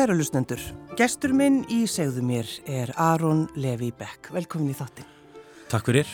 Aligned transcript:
Kæra 0.00 0.14
lusnendur, 0.16 0.62
gestur 0.96 1.34
minn 1.36 1.58
í 1.68 1.82
segðu 1.84 2.22
mér 2.24 2.48
er 2.64 2.88
Aron 2.96 3.42
Levi 3.60 3.90
Beck. 3.92 4.30
Velkomin 4.32 4.70
í 4.72 4.76
þáttin. 4.78 5.04
Takk 5.68 5.90
fyrir. 5.90 6.12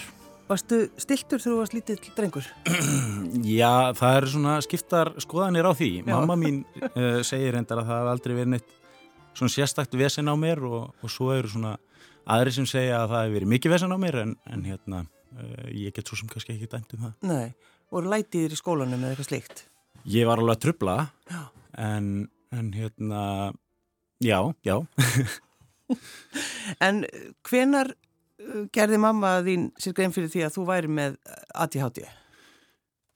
Varstu 0.48 0.78
stiltur 0.98 1.38
þegar 1.38 1.52
þú 1.52 1.58
varst 1.60 1.76
lítill 1.76 2.08
drengur? 2.16 2.48
Já, 3.60 3.92
það 3.94 4.16
er 4.16 4.24
svona 4.32 4.54
skiptar 4.66 5.12
skoðanir 5.22 5.68
á 5.70 5.72
því. 5.78 5.90
Já. 6.00 6.06
Mamma 6.08 6.34
mín 6.40 6.56
uh, 6.82 7.20
segir 7.22 7.54
endar 7.60 7.84
að 7.84 7.92
það 7.92 8.00
hef 8.02 8.10
aldrei 8.10 8.34
verið 8.40 8.48
neitt 8.56 8.72
svona 9.38 9.54
sérstakt 9.54 9.94
vesen 10.00 10.26
á 10.26 10.34
mér 10.34 10.64
og, 10.66 10.88
og 10.98 11.12
svo 11.14 11.28
eru 11.36 11.52
svona 11.52 11.76
aðri 12.26 12.56
sem 12.56 12.66
segja 12.66 13.04
að 13.04 13.12
það 13.12 13.22
hef 13.22 13.36
verið 13.36 13.52
mikið 13.52 13.74
vesen 13.76 13.94
á 13.94 13.98
mér 14.02 14.18
en, 14.24 14.32
en 14.50 14.64
hérna, 14.66 15.04
uh, 15.36 15.68
ég 15.70 15.94
get 15.94 16.10
svo 16.10 16.18
sem 16.18 16.32
kannski 16.32 16.56
ekki 16.56 16.72
dæmt 16.72 16.96
um 16.96 17.04
það. 17.04 17.14
Nei, 17.30 17.76
voru 17.94 18.10
lætiðir 18.10 18.58
í 18.58 18.58
skólanum 18.58 18.98
eða 18.98 19.14
eitthvað 19.14 19.30
slikt? 19.30 19.62
Ég 20.16 20.26
var 20.26 20.42
alveg 20.42 20.58
að 20.58 20.66
trubla 20.66 20.96
en, 21.78 22.10
en 22.50 22.74
hérna, 22.74 23.22
já, 24.22 24.40
já. 24.66 24.76
en 26.86 27.04
hvenar 27.46 27.94
gerði 28.74 29.00
mamma 29.00 29.40
þín 29.46 29.70
sér 29.80 29.96
grein 29.96 30.14
fyrir 30.14 30.30
því 30.32 30.46
að 30.46 30.54
þú 30.56 30.68
væri 30.68 30.92
með 30.92 31.18
ADHD? 31.54 32.04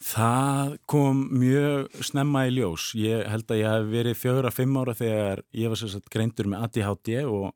Það 0.01 0.77
kom 0.89 1.27
mjög 1.43 2.05
snemma 2.09 2.47
í 2.49 2.55
ljós. 2.57 2.91
Ég 2.97 3.27
held 3.29 3.51
að 3.53 3.61
ég 3.61 3.75
hef 3.75 3.89
verið 3.91 4.17
fjögur 4.17 4.49
að 4.49 4.57
fimm 4.57 4.79
ára 4.81 4.97
þegar 4.97 5.43
ég 5.53 5.73
var 5.73 5.81
sérstaklega 5.81 6.15
greindur 6.15 6.49
með 6.49 6.63
ADHD 6.67 7.11
og, 7.29 7.51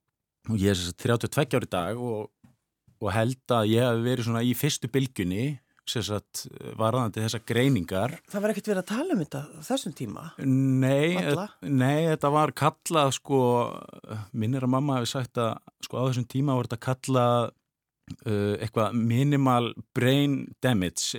og 0.51 0.59
ég 0.61 0.75
er 0.75 0.81
sérstaklega 0.81 1.31
32 1.33 1.61
ári 1.61 1.71
dag 1.73 2.03
og, 2.05 2.29
og 3.01 3.15
held 3.17 3.57
að 3.57 3.71
ég 3.73 3.89
hef 3.89 4.03
verið 4.05 4.29
svona 4.29 4.45
í 4.45 4.53
fyrstu 4.61 4.93
bylgunni 4.93 5.47
sérstaklega 5.89 6.75
varðandi 6.81 7.23
þessa 7.25 7.41
greiningar. 7.47 8.17
Það 8.31 8.45
var 8.45 8.53
ekkert 8.53 8.71
verið 8.71 8.83
að 8.83 8.91
tala 8.93 9.17
um 9.17 9.25
þetta 9.25 9.43
þessum 9.69 9.97
tíma? 9.99 10.29
Nei, 10.45 11.19
nei 11.63 12.07
þetta 12.09 12.31
var 12.35 12.55
kallað 12.57 13.13
sko, 13.19 13.43
minnir 14.33 14.65
að 14.65 14.75
mamma 14.77 15.01
hefði 15.01 15.13
sagt 15.13 15.43
að 15.43 15.53
sko 15.85 16.01
á 16.01 16.07
þessum 16.09 16.31
tíma 16.31 16.57
var 16.57 16.71
þetta 16.71 16.87
kallað 16.89 17.53
Uh, 18.29 18.59
eitthvað 18.61 18.93
minimal 19.01 19.71
brain 19.97 20.35
damage 20.61 21.17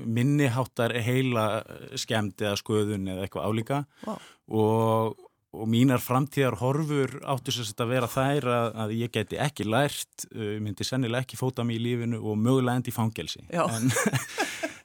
minniháttar 0.00 0.94
heila 1.04 1.60
skemmt 1.92 2.40
eða 2.40 2.56
skoðun 2.56 3.04
eða 3.12 3.26
eitthvað 3.26 3.44
álíka 3.44 3.80
wow. 4.06 4.22
og, 4.48 5.25
og 5.56 5.68
mínar 5.72 6.02
framtíðar 6.04 6.58
horfur 6.60 7.16
áttu 7.24 7.54
sérst 7.54 7.80
að 7.80 7.92
vera 7.94 8.10
þær 8.10 8.48
að, 8.52 8.70
að 8.84 8.94
ég 9.00 9.12
geti 9.16 9.40
ekki 9.42 9.66
lært 9.68 10.28
uh, 10.32 10.56
myndi 10.62 10.86
sennilega 10.86 11.26
ekki 11.26 11.40
fóta 11.40 11.66
mér 11.66 11.80
í 11.80 11.84
lífinu 11.88 12.22
og 12.22 12.38
mögulega 12.40 12.80
endi 12.80 12.94
fangelsi 12.94 13.44
en 13.52 13.92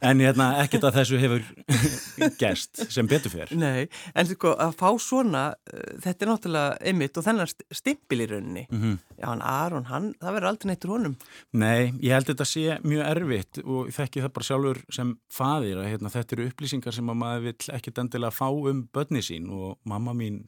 En 0.01 0.17
hérna, 0.17 0.47
ekkert 0.63 0.87
að 0.87 0.95
þessu 0.97 1.17
hefur 1.21 1.43
gæst 2.41 2.79
sem 2.89 3.05
betur 3.09 3.29
fyrr. 3.33 3.51
Nei, 3.53 3.85
en 4.17 4.29
sko 4.31 4.55
að 4.57 4.73
fá 4.79 4.87
svona, 5.01 5.43
uh, 5.53 5.91
þetta 6.01 6.25
er 6.25 6.31
náttúrulega 6.31 6.71
einmitt 6.89 7.19
og 7.21 7.25
þennar 7.27 7.51
stimpil 7.53 8.23
í 8.23 8.27
rauninni. 8.31 8.63
Mm 8.71 8.81
-hmm. 8.81 8.95
Já, 9.19 9.25
hann 9.29 9.43
Aron, 9.45 9.85
hann, 9.91 10.07
það 10.17 10.37
verður 10.37 10.49
aldrei 10.49 10.69
neittur 10.71 10.93
honum. 10.95 11.17
Nei, 11.53 11.93
ég 12.01 12.15
held 12.17 12.31
þetta 12.31 12.47
sé 12.49 12.79
mjög 12.81 13.05
erfitt 13.11 13.61
og 13.61 13.91
ég 13.91 13.97
þekki 13.99 14.23
það 14.23 14.33
bara 14.33 14.49
sjálfur 14.49 14.81
sem 14.89 15.13
fadir 15.29 15.77
að 15.77 15.89
hérna, 15.91 16.13
þetta 16.15 16.35
eru 16.35 16.47
upplýsingar 16.49 16.97
sem 16.97 17.13
að 17.13 17.21
maður 17.21 17.45
vill 17.45 17.75
ekkert 17.77 18.01
endilega 18.01 18.33
fá 18.33 18.49
um 18.49 18.87
börni 18.93 19.21
sín 19.21 19.49
og 19.53 19.77
mamma 19.85 20.13
mín, 20.17 20.47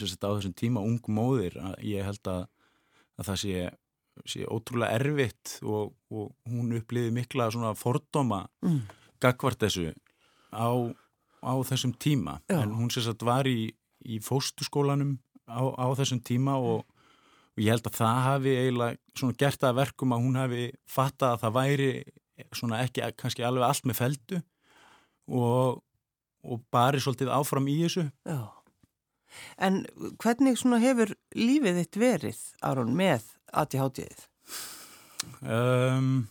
sett 0.00 0.24
á 0.24 0.32
þessum 0.32 0.56
tíma 0.56 0.80
ung 0.80 1.02
móðir, 1.12 1.58
ég 1.84 2.06
held 2.06 2.28
að, 2.30 2.46
að 3.20 3.30
það 3.30 3.40
sé 3.44 3.70
sé 4.28 4.44
ótrúlega 4.50 4.98
erfitt 4.98 5.58
og, 5.64 5.92
og 6.12 6.32
hún 6.48 6.74
uppliði 6.76 7.12
mikla 7.14 7.48
svona 7.52 7.72
fordóma 7.78 8.44
mm. 8.64 8.80
gagvart 9.22 9.62
þessu 9.62 9.92
á, 10.52 10.68
á 11.40 11.52
þessum 11.68 11.94
tíma 11.96 12.38
Já. 12.50 12.60
en 12.60 12.74
hún 12.76 12.92
sérst 12.92 13.14
að 13.14 13.26
var 13.28 13.48
í, 13.48 13.72
í 14.04 14.20
fóstuskólanum 14.22 15.16
á, 15.48 15.62
á 15.64 15.86
þessum 15.98 16.22
tíma 16.24 16.58
og, 16.60 16.84
og 16.84 17.62
ég 17.62 17.72
held 17.72 17.88
að 17.88 18.00
það 18.00 18.24
hafi 18.28 18.56
eiginlega 18.58 19.00
svona 19.18 19.38
gert 19.40 19.68
að 19.68 19.78
verkum 19.80 20.14
að 20.14 20.26
hún 20.26 20.40
hafi 20.40 20.66
fattað 20.84 21.36
að 21.36 21.44
það 21.44 21.56
væri 21.58 21.92
svona 22.52 22.82
ekki 22.84 23.06
kannski 23.18 23.46
alveg 23.46 23.68
allt 23.68 23.88
með 23.88 24.00
feldu 24.00 24.42
og, 25.32 25.80
og 26.42 26.66
bari 26.74 27.00
svolítið 27.00 27.32
áfram 27.32 27.68
í 27.70 27.80
þessu 27.84 28.10
Já. 28.28 28.40
En 29.56 29.82
hvernig 30.22 30.60
hefur 30.82 31.14
lífið 31.36 31.80
þitt 31.82 31.98
verið, 32.00 32.42
Aron, 32.62 32.94
með 32.96 33.28
ADHD-ið? 33.52 34.26
Um, 35.42 36.26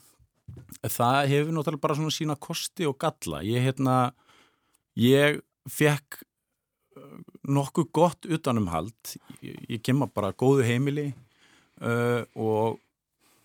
það 0.84 1.32
hefur 1.32 1.56
náttúrulega 1.56 1.86
bara 1.86 1.98
svona 2.00 2.16
sína 2.16 2.38
kosti 2.40 2.88
og 2.90 2.98
galla. 3.02 3.42
Ég, 3.46 3.64
hérna, 3.66 3.98
ég 5.00 5.42
fekk 5.70 6.22
uh, 6.98 7.18
nokkuð 7.48 7.90
gott 7.96 8.30
utanumhald. 8.30 9.16
Ég, 9.46 9.60
ég 9.70 9.84
kemur 9.86 10.12
bara 10.14 10.34
góðu 10.34 10.66
heimili 10.68 11.12
uh, 11.82 12.24
og, 12.36 12.80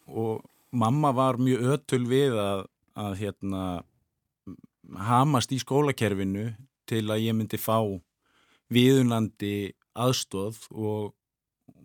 og 0.06 0.47
mamma 0.77 1.12
var 1.16 1.41
mjög 1.41 1.77
ötul 1.77 2.05
við 2.09 2.39
að, 2.41 2.66
að 2.99 3.19
hérna, 3.22 3.62
hamast 5.06 5.53
í 5.53 5.61
skólakerfinu 5.62 6.50
til 6.87 7.06
að 7.11 7.25
ég 7.27 7.37
myndi 7.37 7.59
fá 7.59 7.81
viðunandi 8.72 9.75
aðstóð 9.97 10.65
og 10.72 11.15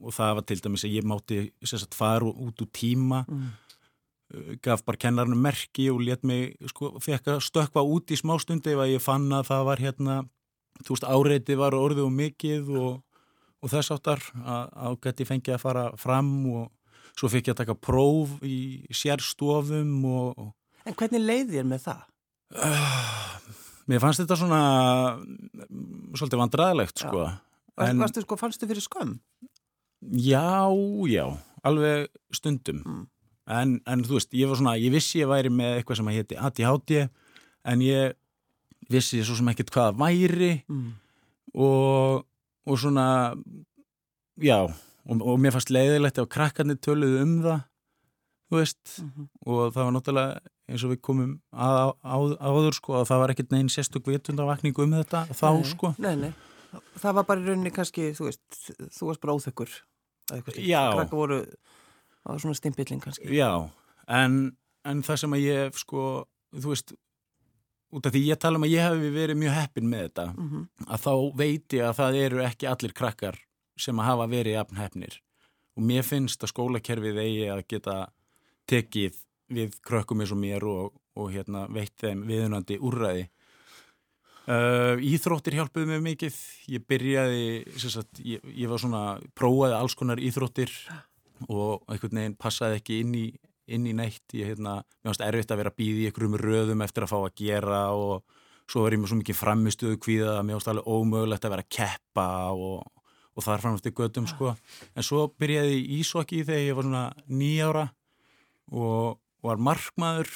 og 0.01 0.13
það 0.15 0.37
var 0.37 0.45
til 0.49 0.61
dæmis 0.63 0.85
að 0.85 0.95
ég 0.95 1.07
mátti 1.07 1.41
sagt, 1.67 1.97
fara 1.97 2.29
út 2.29 2.63
úr 2.63 2.71
tíma 2.75 3.25
mm. 3.27 3.51
Uh, 4.31 4.53
gaf 4.63 4.79
bara 4.87 4.95
kennarinn 4.95 5.35
merki 5.43 5.89
og 5.91 5.97
let 6.07 6.21
mig, 6.23 6.53
sko, 6.71 6.93
fekk 7.03 7.25
að 7.33 7.41
stökka 7.43 7.81
út 7.83 8.13
í 8.15 8.15
smástundi 8.15 8.71
ef 8.71 8.79
að 8.79 8.93
ég 8.93 9.03
fann 9.03 9.25
að 9.35 9.49
það 9.49 9.65
var 9.67 9.81
hérna, 9.83 10.13
þú 10.85 10.95
veist, 10.95 11.07
áreiti 11.17 11.57
var 11.59 11.75
orðið 11.75 12.05
og 12.05 12.13
mikið 12.15 12.69
og, 12.79 12.93
og 13.59 13.73
þess 13.73 13.91
áttar 13.91 14.23
að, 14.39 14.95
geti 15.03 15.27
fengið 15.27 15.57
að 15.57 15.65
fara 15.65 15.83
fram 15.99 16.31
og 16.47 16.93
svo 17.11 17.27
fekk 17.33 17.51
ég 17.51 17.57
að 17.57 17.59
taka 17.65 17.75
próf 17.75 18.37
í 18.47 18.61
sérstofum 19.01 19.91
og, 20.07 20.31
og 20.39 20.87
En 20.87 20.95
hvernig 20.95 21.27
leið 21.27 21.51
þér 21.57 21.67
með 21.67 21.83
það? 21.89 22.07
Uh, 22.55 23.59
mér 23.91 24.03
fannst 24.03 24.23
þetta 24.23 24.37
svona 24.39 24.61
svolítið 26.17 26.41
vandræðilegt, 26.41 27.03
sko. 27.03 27.27
En, 27.81 28.01
Varstu, 28.01 28.23
sko, 28.25 28.37
fannst 28.39 28.61
þið 28.61 28.73
fyrir 28.73 28.85
skömm? 28.85 29.15
Já, 30.17 30.71
já, 31.09 31.25
alveg 31.67 32.09
stundum 32.33 32.81
mm. 32.81 33.01
en, 33.53 33.75
en 33.85 34.05
þú 34.05 34.17
veist, 34.17 34.31
ég 34.37 34.49
var 34.49 34.57
svona, 34.57 34.77
ég 34.81 34.93
vissi 34.93 35.21
ég 35.21 35.29
væri 35.29 35.51
með 35.53 35.77
eitthvað 35.77 35.99
sem 35.99 36.09
að 36.09 36.17
hétti 36.17 36.39
ADHD 36.41 36.93
en 37.71 37.83
ég 37.85 38.15
vissi 38.91 39.21
svo 39.21 39.37
sem 39.37 39.51
ekkert 39.53 39.69
hvaða 39.75 39.93
væri 40.01 40.53
mm. 40.65 40.87
og, 41.53 42.25
og 42.65 42.81
svona 42.81 43.05
já, 44.41 44.57
og, 44.65 45.21
og 45.21 45.37
mér 45.41 45.53
fannst 45.55 45.73
leiðilegt 45.73 46.21
að 46.21 46.31
krakkarnir 46.33 46.81
töluðu 46.81 47.21
um 47.21 47.35
það 47.45 47.61
þú 48.51 48.59
veist, 48.59 48.99
mm 48.99 49.11
-hmm. 49.15 49.27
og 49.45 49.73
það 49.73 49.83
var 49.83 49.93
náttúrulega 49.95 50.39
eins 50.67 50.83
og 50.83 50.91
við 50.91 51.01
komum 51.01 51.41
að, 51.51 51.95
á, 52.03 52.17
áður 52.39 52.73
sko, 52.75 52.93
að 52.99 53.07
það 53.09 53.21
var 53.21 53.31
ekkert 53.31 53.51
neginn 53.51 53.69
sérstök 53.69 54.07
vitundavakning 54.07 54.79
um 54.79 54.91
þetta 54.91 55.25
þá 55.31 55.49
nei, 55.53 55.63
sko. 55.63 55.93
Nei, 55.97 56.15
nei, 56.15 56.33
það 56.99 57.13
var 57.13 57.23
bara 57.23 57.41
í 57.41 57.45
rauninni 57.47 57.71
kannski, 57.71 58.11
þú 58.11 58.27
veist, 58.27 58.43
þú 58.97 59.07
varst 59.07 59.21
bara 59.21 59.33
óþökkur 59.33 59.71
krakka 60.27 61.15
voru 61.15 61.45
á 62.27 62.29
svona 62.37 62.55
stimpilling 62.55 63.01
kannski. 63.01 63.27
Já, 63.35 63.69
en, 64.07 64.57
en 64.85 65.03
það 65.03 65.23
sem 65.23 65.33
að 65.33 65.45
ég 65.47 65.79
sko, 65.79 66.27
þú 66.55 66.75
veist 66.75 66.93
út 67.91 68.07
af 68.07 68.13
því 68.13 68.21
ég 68.29 68.39
tala 68.39 68.59
um 68.59 68.65
að 68.67 68.75
ég 68.75 68.85
hef 68.85 69.01
verið 69.15 69.39
mjög 69.41 69.57
heppin 69.57 69.89
með 69.89 70.05
þetta 70.07 70.25
mm 70.31 70.47
-hmm. 70.49 70.63
að 70.87 71.01
þá 71.05 71.13
veit 71.37 71.73
ég 71.73 71.83
að 71.87 71.97
það 71.99 72.15
eru 72.25 72.43
ekki 72.45 72.67
allir 72.67 72.93
krakkar 72.93 73.39
sem 73.77 73.99
að 73.99 74.05
hafa 74.05 74.27
verið 74.27 74.53
jafn 74.53 74.77
heppnir. 74.77 75.21
Og 75.75 75.83
mér 75.83 76.03
finnst 76.03 76.43
að 76.43 76.51
skólakerfið 76.51 77.17
eigi 77.17 77.47
að 77.49 77.63
geta 77.67 77.95
tekið 78.69 79.19
við 79.51 79.77
krökkum 79.85 80.23
eins 80.23 80.33
og 80.33 80.39
mér 80.41 80.65
og, 80.67 80.97
og 81.19 81.31
hérna, 81.33 81.67
veit 81.71 81.93
þeim 81.99 82.25
viðunandi 82.29 82.79
úrræði. 82.79 83.27
Uh, 84.49 84.97
íþróttir 85.05 85.55
hjálpuði 85.59 85.87
mig 85.91 86.01
mikið. 86.05 86.37
Ég 86.73 86.85
byrjaði 86.89 87.43
sagt, 87.83 88.21
ég, 88.25 88.41
ég 88.41 88.71
var 88.71 88.81
svona, 88.81 89.03
prófaði 89.37 89.77
alls 89.77 89.95
konar 89.97 90.21
íþróttir 90.21 90.73
og 91.47 91.85
einhvern 91.89 92.19
veginn 92.19 92.37
passaði 92.39 92.79
ekki 92.79 93.01
inn 93.03 93.13
í, 93.17 93.25
inn 93.71 93.85
í 93.89 93.95
neitt. 93.97 94.25
Ég 94.37 94.53
hérna, 94.53 94.79
mér 95.01 95.11
finnst 95.11 95.25
erfitt 95.25 95.53
að 95.53 95.61
vera 95.63 95.75
býði 95.75 96.05
í 96.05 96.09
einhverjum 96.09 96.39
röðum 96.41 96.85
eftir 96.85 97.05
að 97.05 97.13
fá 97.13 97.19
að 97.21 97.35
gera 97.43 97.83
og 97.97 98.25
svo 98.71 98.87
er 98.87 98.95
ég 98.95 99.01
með 99.03 99.11
svo 99.11 99.19
mikið 99.19 99.37
framistuðu 99.37 100.01
kvíða 100.01 100.35
að 100.39 100.43
mér 100.47 100.57
finnst 100.57 100.71
alveg 100.71 100.89
ómögulegt 100.89 101.45
að 101.45 101.53
vera 101.55 101.65
að 101.65 101.71
keppa 101.77 102.27
og, 102.55 103.07
og 103.35 103.45
þar 103.45 103.63
framst 103.65 103.89
í 103.89 103.95
gödum 103.95 104.27
sko. 104.29 104.53
en 104.95 105.05
svo 105.05 105.25
byrjaði 105.41 105.73
ég 105.77 105.97
ísokki 105.99 106.43
þegar 106.47 106.63
ég 106.65 106.77
var 106.77 106.87
svona 106.87 107.07
nýjára 107.27 107.89
og 108.71 109.19
var 109.45 109.61
markmaður 109.61 110.31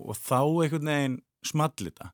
og 0.00 0.18
þá 0.18 0.40
einhvern 0.40 0.90
veginn 0.90 1.16
smallita. 1.44 2.10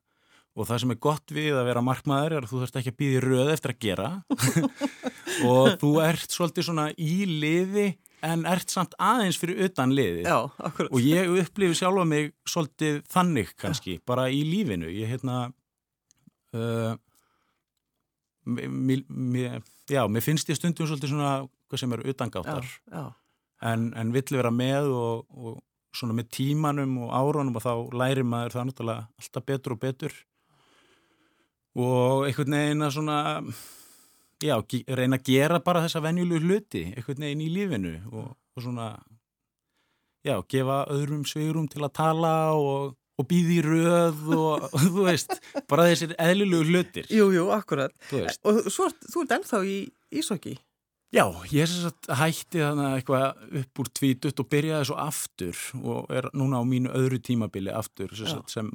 Og 0.59 0.67
það 0.67 0.81
sem 0.83 0.91
er 0.91 0.99
gott 0.99 1.31
við 1.31 1.55
að 1.55 1.67
vera 1.69 1.83
markmaður 1.85 2.33
er 2.35 2.45
að 2.45 2.51
þú 2.51 2.61
þarfst 2.61 2.79
ekki 2.81 2.91
að 2.91 2.97
býði 2.99 3.19
röð 3.23 3.51
eftir 3.53 3.71
að 3.71 3.83
gera. 3.85 4.09
Og 5.47 5.77
þú 5.79 5.91
ert 6.03 6.33
svolítið 6.35 6.65
svona 6.67 6.89
í 6.99 7.13
liði 7.25 7.85
en 8.27 8.43
ert 8.45 8.69
samt 8.69 8.91
aðeins 9.01 9.39
fyrir 9.41 9.63
utan 9.65 9.93
liði 9.97 10.25
Já, 10.27 10.35
og 10.51 10.97
ég 11.01 11.31
upplifi 11.41 11.79
sjálfa 11.79 12.03
mig 12.05 12.33
svolítið 12.45 12.99
þannig 13.09 13.55
kannski, 13.57 13.95
Já. 13.97 14.03
bara 14.11 14.27
í 14.29 14.43
lífinu. 14.45 14.91
Ég 14.93 15.09
hérna 15.09 15.37
uh, 16.53 16.93
mér, 18.45 19.01
mér, 19.07 19.57
já, 19.89 20.03
mér 20.11 20.25
finnst 20.25 20.51
ég 20.51 20.59
stundum 20.59 20.89
svolítið 20.89 21.15
svona 21.15 21.33
hvað 21.71 21.81
sem 21.81 21.97
eru 21.97 22.13
utangáttar. 22.13 22.67
já, 22.91 22.99
já. 22.99 23.03
En, 23.61 23.91
en 23.97 24.13
vill 24.15 24.37
vera 24.37 24.51
með 24.53 24.89
og, 24.95 25.25
og 25.31 25.59
svona 25.95 26.15
með 26.17 26.31
tímanum 26.37 26.97
og 27.05 27.13
áronum 27.13 27.57
og 27.59 27.65
þá 27.65 27.73
læri 27.99 28.23
maður 28.23 28.55
það 28.55 28.67
náttúrulega 28.69 29.07
alltaf 29.21 29.47
betur 29.47 29.75
og 29.75 29.81
betur 29.81 30.17
og 31.81 32.27
einhvern 32.27 32.57
veginn 32.57 32.85
að 32.85 32.93
svona 32.97 33.17
já, 34.41 34.55
reyna 34.97 35.19
að 35.19 35.27
gera 35.27 35.59
bara 35.63 35.83
þessa 35.85 36.03
venjulegu 36.03 36.47
hluti 36.47 36.85
einhvern 36.95 37.27
veginn 37.27 37.43
í 37.45 37.51
lífinu 37.51 37.95
og, 38.11 38.31
og 38.55 38.65
svona 38.65 38.93
já, 40.25 40.35
gefa 40.49 40.85
öðrum 40.93 41.23
svigurum 41.27 41.69
til 41.71 41.83
að 41.85 41.93
tala 41.97 42.33
og, 42.57 42.95
og 43.19 43.29
býði 43.29 43.59
í 43.59 43.63
röð 43.65 44.25
og 44.37 44.67
þú 44.95 45.05
veist, 45.07 45.37
bara 45.69 45.87
þessir 45.89 46.15
eðlilegu 46.17 46.67
hlutir. 46.69 47.07
Jú, 47.11 47.31
jú, 47.35 47.47
akkurat. 47.53 47.93
Og 48.47 48.67
svo, 48.69 48.89
þú 49.07 49.25
ert 49.25 49.39
ennþá 49.39 49.63
í 49.67 49.79
Ísokki? 50.21 50.57
Já, 51.11 51.25
ég 51.51 51.65
er 51.65 51.67
svo 51.67 51.89
að 51.91 52.19
hætti 52.21 52.61
þannig 52.61 52.93
eitthvað 52.95 53.57
upp 53.59 53.81
úr 53.83 53.89
tvítut 53.99 54.39
og 54.39 54.47
byrjaði 54.51 54.87
svo 54.87 54.95
aftur 55.03 55.57
og 55.81 56.13
er 56.15 56.29
núna 56.31 56.61
á 56.61 56.63
mínu 56.63 56.93
öðru 56.95 57.19
tímabili 57.19 57.73
aftur 57.75 58.13
sem 58.47 58.71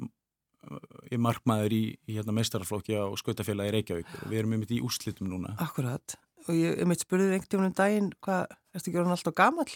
ég 1.09 1.21
markmaður 1.23 1.73
í, 1.73 1.81
í 2.05 2.17
hérna, 2.17 2.35
meistarflokki 2.37 2.97
á 2.99 3.09
skautafélagi 3.17 3.73
Reykjavík 3.73 4.13
og 4.19 4.29
við 4.29 4.41
erum 4.41 4.53
einmitt 4.53 4.73
í 4.75 4.81
úslitum 4.85 5.31
núna. 5.31 5.55
Akkurat, 5.63 6.17
og 6.45 6.53
ég 6.53 6.81
einmitt 6.83 7.05
spurðið 7.05 7.37
einhvern 7.37 7.69
um 7.69 7.75
daginn, 7.77 8.09
hvað, 8.21 8.53
erstu 8.75 8.91
ekki 8.91 9.01
orðin 9.01 9.15
alltaf 9.15 9.37
gammal? 9.37 9.67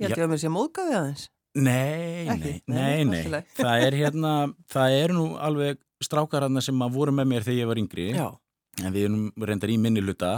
Ég 0.00 0.08
held 0.08 0.16
ég 0.16 0.26
að 0.26 0.32
mér 0.32 0.42
sé 0.42 0.52
móðgæði 0.52 0.96
aðeins. 0.96 1.26
Nei, 1.60 2.26
nei, 2.30 2.54
nei, 2.70 3.04
nei, 3.06 3.42
það 3.58 3.84
er 3.86 3.98
hérna, 3.98 4.32
það 4.70 4.96
er 5.00 5.14
nú 5.14 5.26
alveg 5.38 5.80
strákararna 6.02 6.62
sem 6.64 6.86
að 6.86 6.96
voru 6.96 7.14
með 7.14 7.34
mér 7.34 7.46
þegar 7.46 7.60
ég 7.60 7.70
var 7.70 7.80
yngri, 7.82 8.06
Já. 8.16 8.28
en 8.80 8.94
við 8.94 9.08
erum 9.08 9.46
reyndar 9.50 9.72
í 9.74 9.78
minni 9.82 10.02
luta 10.02 10.32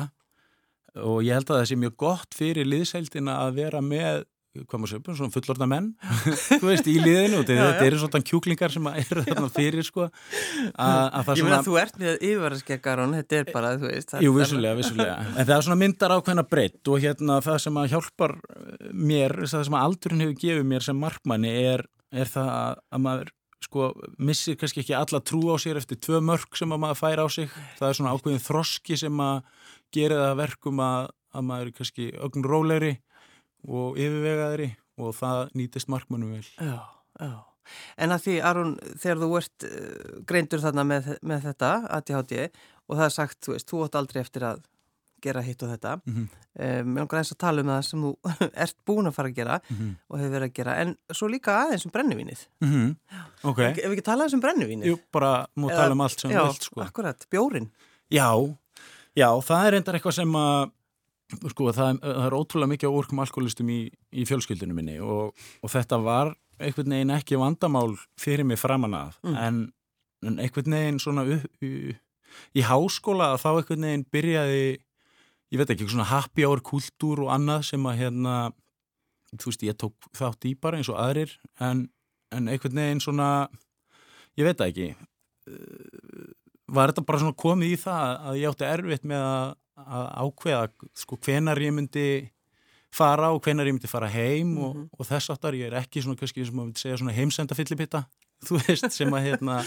og 1.01 1.23
ég 1.25 1.39
held 1.39 1.49
að 1.49 1.63
það 1.63 1.71
sé 1.71 1.81
mjög 1.81 1.97
gott 2.03 2.37
fyrir 2.37 2.69
liðseildina 2.69 3.41
að 3.47 3.59
vera 3.63 3.81
með 3.85 4.25
hvað 4.53 4.83
maður 4.83 4.91
segja, 4.93 5.15
svona 5.17 5.33
fullorda 5.33 5.67
menn. 5.71 5.87
Þú 6.61 6.67
veist, 6.67 6.89
í 6.91 6.99
liðinu, 7.01 7.41
já, 7.41 7.61
þetta 7.63 7.87
eru 7.87 8.01
svona 8.03 8.21
kjúklingar 8.29 8.75
sem 8.75 8.89
eru 8.93 9.25
þarna 9.25 9.49
fyrir 9.55 9.87
sko. 9.87 10.09
Að 10.77 11.07
það 11.17 11.23
svona 11.25 11.39
Ég 11.39 11.47
meina, 11.47 11.61
þú 11.65 11.79
ert 11.81 12.01
með 12.03 12.27
yfirverðskeggarón, 12.29 13.17
þetta 13.21 13.39
er 13.39 13.53
bara, 13.55 13.73
þú 13.81 13.89
veist 13.89 14.17
Jú, 14.21 14.35
vissulega, 14.37 14.77
vissulega, 14.77 15.17
en 15.33 15.41
það 15.41 15.55
er 15.57 15.67
svona 15.69 15.81
myndar 15.81 16.17
ákveðna 16.19 16.47
breytt 16.53 16.93
og 16.93 17.05
hérna 17.07 17.39
það 17.45 17.61
sem 17.65 17.81
að 17.81 17.95
hjálpar 17.95 18.37
mér, 18.93 19.39
það 19.47 19.69
sem 19.71 19.79
að 19.79 19.87
aldurinn 19.89 20.27
hefur 20.27 20.41
gefið 20.45 20.69
mér 20.75 20.89
sem 20.89 21.01
markmanni 21.07 21.55
er, 21.73 21.87
er 22.13 22.33
það 22.37 22.53
að 22.93 23.07
maður 23.09 23.33
sko 23.67 23.93
missir 24.19 24.59
kannski 24.61 24.83
ekki 24.83 24.97
alla 24.99 25.23
trú 25.25 25.43
á 25.53 25.57
sér 25.61 25.81
eftir 25.81 26.01
tvö 26.03 26.21
mörg 26.25 26.59
sem 26.59 26.73
að 26.75 26.83
maður 26.85 27.01
fær 27.01 27.23
á 27.23 27.27
sig 27.33 27.49
það 27.79 27.89
er 27.89 27.99
svona 27.99 28.13
ákveðin 28.17 28.45
þroski 28.45 28.99
sem 29.01 29.23
að 29.25 29.41
gera 29.95 30.21
það 30.27 30.37
verkum 30.43 30.83
að, 30.83 31.09
að 31.33 31.49
maður 31.49 31.71
er 31.71 31.77
kannski 31.79 32.11
ögn 32.29 32.47
rólegri 32.49 32.93
og 33.69 33.99
yfirvegaðri 34.01 34.73
og 35.01 35.17
það 35.17 35.55
nýtist 35.59 35.91
markmannum 35.93 36.37
vel. 36.37 36.47
Já, 36.59 36.79
já. 37.21 37.33
En 38.03 38.13
að 38.13 38.25
því, 38.25 38.35
Aron, 38.45 38.73
þegar 38.99 39.21
þú 39.23 39.29
ert 39.39 39.67
uh, 39.69 40.15
greindur 40.29 40.63
þarna 40.63 40.85
með, 40.89 41.11
með 41.23 41.47
þetta, 41.47 41.71
ADHD, 41.99 42.35
og 42.89 42.99
það 42.99 43.07
er 43.07 43.15
sagt, 43.15 43.39
þú 43.45 43.55
veist, 43.55 43.69
þú 43.71 43.83
átt 43.87 43.99
aldrei 44.01 44.21
eftir 44.25 44.47
að 44.49 44.65
gera 45.23 45.45
hitt 45.45 45.63
og 45.63 45.71
þetta. 45.73 45.95
Mm 46.07 46.15
-hmm. 46.15 46.27
um, 46.81 46.91
mér 46.93 47.05
langar 47.05 47.19
eins 47.19 47.33
að 47.33 47.39
tala 47.45 47.63
um 47.63 47.73
það 47.73 47.83
sem 47.89 48.03
þú 48.03 48.13
ert 48.65 48.77
búin 48.87 49.11
að 49.11 49.17
fara 49.17 49.29
að 49.29 49.37
gera 49.37 49.61
mm 49.61 49.77
-hmm. 49.77 49.95
og 50.09 50.19
hefur 50.19 50.35
verið 50.35 50.49
að 50.49 50.55
gera, 50.59 50.77
en 50.83 50.97
svo 51.11 51.29
líka 51.29 51.57
aðeins 51.63 51.87
um 51.87 51.93
brennivínið. 51.95 52.47
Mm 52.61 52.71
-hmm. 52.73 52.97
Ok. 53.43 53.59
Ef 53.59 53.77
við 53.77 53.93
ekki 53.93 54.05
tala 54.11 54.25
eins 54.25 54.35
um 54.35 54.41
brennivínið? 54.41 54.87
Jú, 54.87 54.99
bara 55.13 55.47
múið 55.57 55.77
tala 55.77 55.93
um 55.93 56.01
allt 56.01 56.21
sem 56.21 56.31
þú 56.31 56.47
vilt, 56.47 56.63
sko. 56.63 56.81
Akkurat, 56.81 57.27
bjórin. 57.31 57.71
Já, 58.11 58.57
já, 59.15 59.29
það 59.41 59.67
er 59.67 59.73
reyndar 59.73 59.95
eitthvað 59.95 60.15
sem 60.15 60.33
að 60.35 60.71
Sko 61.33 61.73
það, 61.73 62.01
það 62.03 62.27
er 62.27 62.37
ótrúlega 62.37 62.73
mikið 62.75 62.97
orkum 62.99 63.23
alkoholistum 63.23 63.71
í, 63.73 63.81
í 64.13 64.25
fjölskyldunum 64.29 64.77
minni 64.77 64.99
og, 65.01 65.33
og 65.63 65.73
þetta 65.73 65.99
var 66.05 66.35
einhvern 66.63 66.95
veginn 66.95 67.15
ekki 67.15 67.39
vandamál 67.41 67.95
fyrir 68.21 68.47
mig 68.47 68.61
framan 68.61 68.97
að 68.97 69.19
mm. 69.25 69.37
en, 69.47 69.61
en 70.29 70.41
einhvern 70.43 70.77
veginn 70.77 71.01
svona 71.03 71.25
upp, 71.37 71.65
í, 71.65 71.95
í 72.59 72.65
háskóla 72.67 73.33
þá 73.41 73.49
einhvern 73.55 73.89
veginn 73.89 74.09
byrjaði 74.15 74.67
ég 75.53 75.61
veit 75.61 75.71
ekki, 75.71 75.89
svona 75.89 76.09
happy 76.09 76.47
hour 76.49 76.63
kultúr 76.65 77.27
og 77.27 77.33
annað 77.35 77.69
sem 77.71 77.89
að 77.89 77.99
hérna 78.03 78.37
þú 79.33 79.49
veist 79.49 79.65
ég 79.65 79.79
tók 79.81 80.13
þátt 80.17 80.49
í 80.49 80.55
bara 80.61 80.81
eins 80.81 80.91
og 80.93 81.01
aðrir 81.01 81.33
en, 81.61 81.87
en 82.33 82.49
einhvern 82.53 82.81
veginn 82.81 83.01
svona 83.05 83.49
ég 84.37 84.49
veit 84.49 84.61
ekki 84.65 84.93
var 86.73 86.93
þetta 86.93 87.05
bara 87.05 87.21
svona 87.21 87.37
komið 87.37 87.75
í 87.75 87.81
það 87.81 88.09
að 88.31 88.39
ég 88.41 88.53
átti 88.53 88.69
erfitt 88.69 89.09
með 89.09 89.25
að 89.27 89.51
að 89.81 90.07
ákveða 90.27 90.63
sko 90.99 91.19
hvenar 91.23 91.61
ég 91.63 91.75
myndi 91.75 92.07
fara 92.93 93.31
og 93.33 93.41
hvenar 93.45 93.69
ég 93.69 93.77
myndi 93.77 93.91
fara 93.91 94.11
heim 94.13 94.53
mm 94.53 94.57
-hmm. 94.59 94.89
og, 94.93 95.01
og 95.01 95.07
þess 95.07 95.31
aftar 95.31 95.55
ég 95.55 95.67
er 95.67 95.81
ekki 95.81 96.03
svona 96.03 96.17
kannski 96.17 96.45
sem 96.45 96.59
að 96.59 96.65
myndi 96.65 96.81
segja 96.81 96.97
svona 96.97 97.17
heimsenda 97.17 97.55
fyllipitta 97.55 98.05
þú 98.47 98.61
veist 98.67 98.93
sem 98.93 99.13
að 99.13 99.25
hérna 99.27 99.63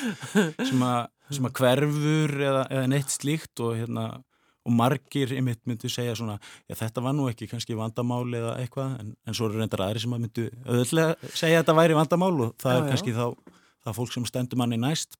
sem 0.70 0.82
að, 0.82 1.08
sem 1.32 1.46
að 1.46 1.54
hverfur 1.60 2.32
eða, 2.42 2.68
eða 2.70 2.88
neitt 2.88 3.10
slíkt 3.10 3.60
og 3.60 3.76
hérna 3.78 4.24
og 4.66 4.74
margir 4.74 5.34
einmitt 5.36 5.62
myndi 5.70 5.92
segja 5.92 6.16
svona 6.18 6.38
já 6.70 6.78
þetta 6.80 7.04
var 7.06 7.16
nú 7.18 7.28
ekki 7.30 7.48
kannski 7.52 7.78
vandamál 7.78 8.26
eða 8.34 8.56
eitthvað 8.62 8.96
en, 9.02 9.12
en 9.26 9.38
svo 9.38 9.50
eru 9.50 9.62
reyndar 9.62 9.86
aðri 9.86 10.02
sem 10.04 10.16
að 10.16 10.24
myndi 10.26 10.48
öðvöldlega 10.66 11.34
segja 11.34 11.60
að 11.60 11.64
þetta 11.64 11.78
væri 11.82 12.00
vandamál 12.00 12.34
og 12.48 12.56
það 12.62 12.74
já, 12.74 12.80
er 12.80 12.90
kannski 12.92 13.14
já. 13.14 13.20
þá 13.20 13.54
það 13.86 13.98
fólk 14.00 14.16
sem 14.16 14.30
stendur 14.30 14.62
manni 14.62 14.80
næst 14.82 15.20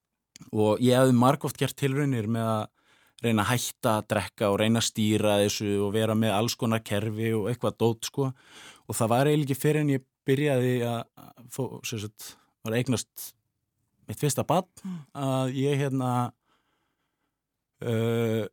og 0.50 0.82
ég 0.84 0.98
hefði 0.98 1.16
margóft 1.16 1.60
gert 1.60 1.78
tilraunir 1.78 2.26
með 2.28 2.50
að 2.50 2.64
reyna 3.24 3.46
að 3.46 3.52
hætta 3.54 3.92
að 4.00 4.08
drekka 4.12 4.50
og 4.52 4.58
reyna 4.60 4.82
að 4.82 4.88
stýra 4.90 5.38
þessu 5.40 5.70
og 5.86 5.94
vera 5.94 6.16
með 6.18 6.34
alls 6.36 6.56
konar 6.58 6.82
kerfi 6.84 7.30
og 7.36 7.46
eitthvað 7.50 7.78
dót 7.80 8.10
sko 8.10 8.28
og 8.30 8.98
það 8.98 9.12
var 9.12 9.30
eiginlega 9.30 9.54
ekki 9.54 9.62
fyrir 9.62 9.82
en 9.82 9.94
ég 9.94 10.04
byrjaði 10.26 10.74
að 10.90 11.00
þó, 11.54 11.62
sagt, 11.86 12.34
var 12.66 12.76
eignast 12.76 13.30
mitt 14.06 14.20
fyrsta 14.20 14.44
bann 14.46 14.66
mm. 14.82 14.98
að 15.22 15.56
ég 15.62 15.80
hérna 15.80 16.10
uh, 17.86 18.44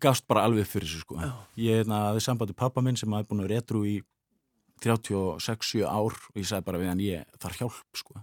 gafst 0.00 0.26
bara 0.30 0.46
alveg 0.48 0.68
fyrir 0.68 0.88
þessu 0.88 1.04
sko 1.04 1.18
oh. 1.18 1.36
ég 1.60 1.82
hérna 1.82 2.06
aðeins 2.08 2.30
sambandi 2.30 2.56
pappa 2.56 2.84
minn 2.84 2.98
sem 2.98 3.12
hafi 3.12 3.28
búin 3.30 3.44
að 3.44 3.54
retru 3.56 3.84
í 3.88 3.98
36-7 4.82 5.84
ár 5.86 6.16
og 6.16 6.40
ég 6.40 6.48
sagði 6.48 6.66
bara 6.66 6.82
við 6.82 6.92
hann 6.92 7.04
ég 7.04 7.38
þarf 7.42 7.60
hjálp 7.60 8.00
sko 8.02 8.18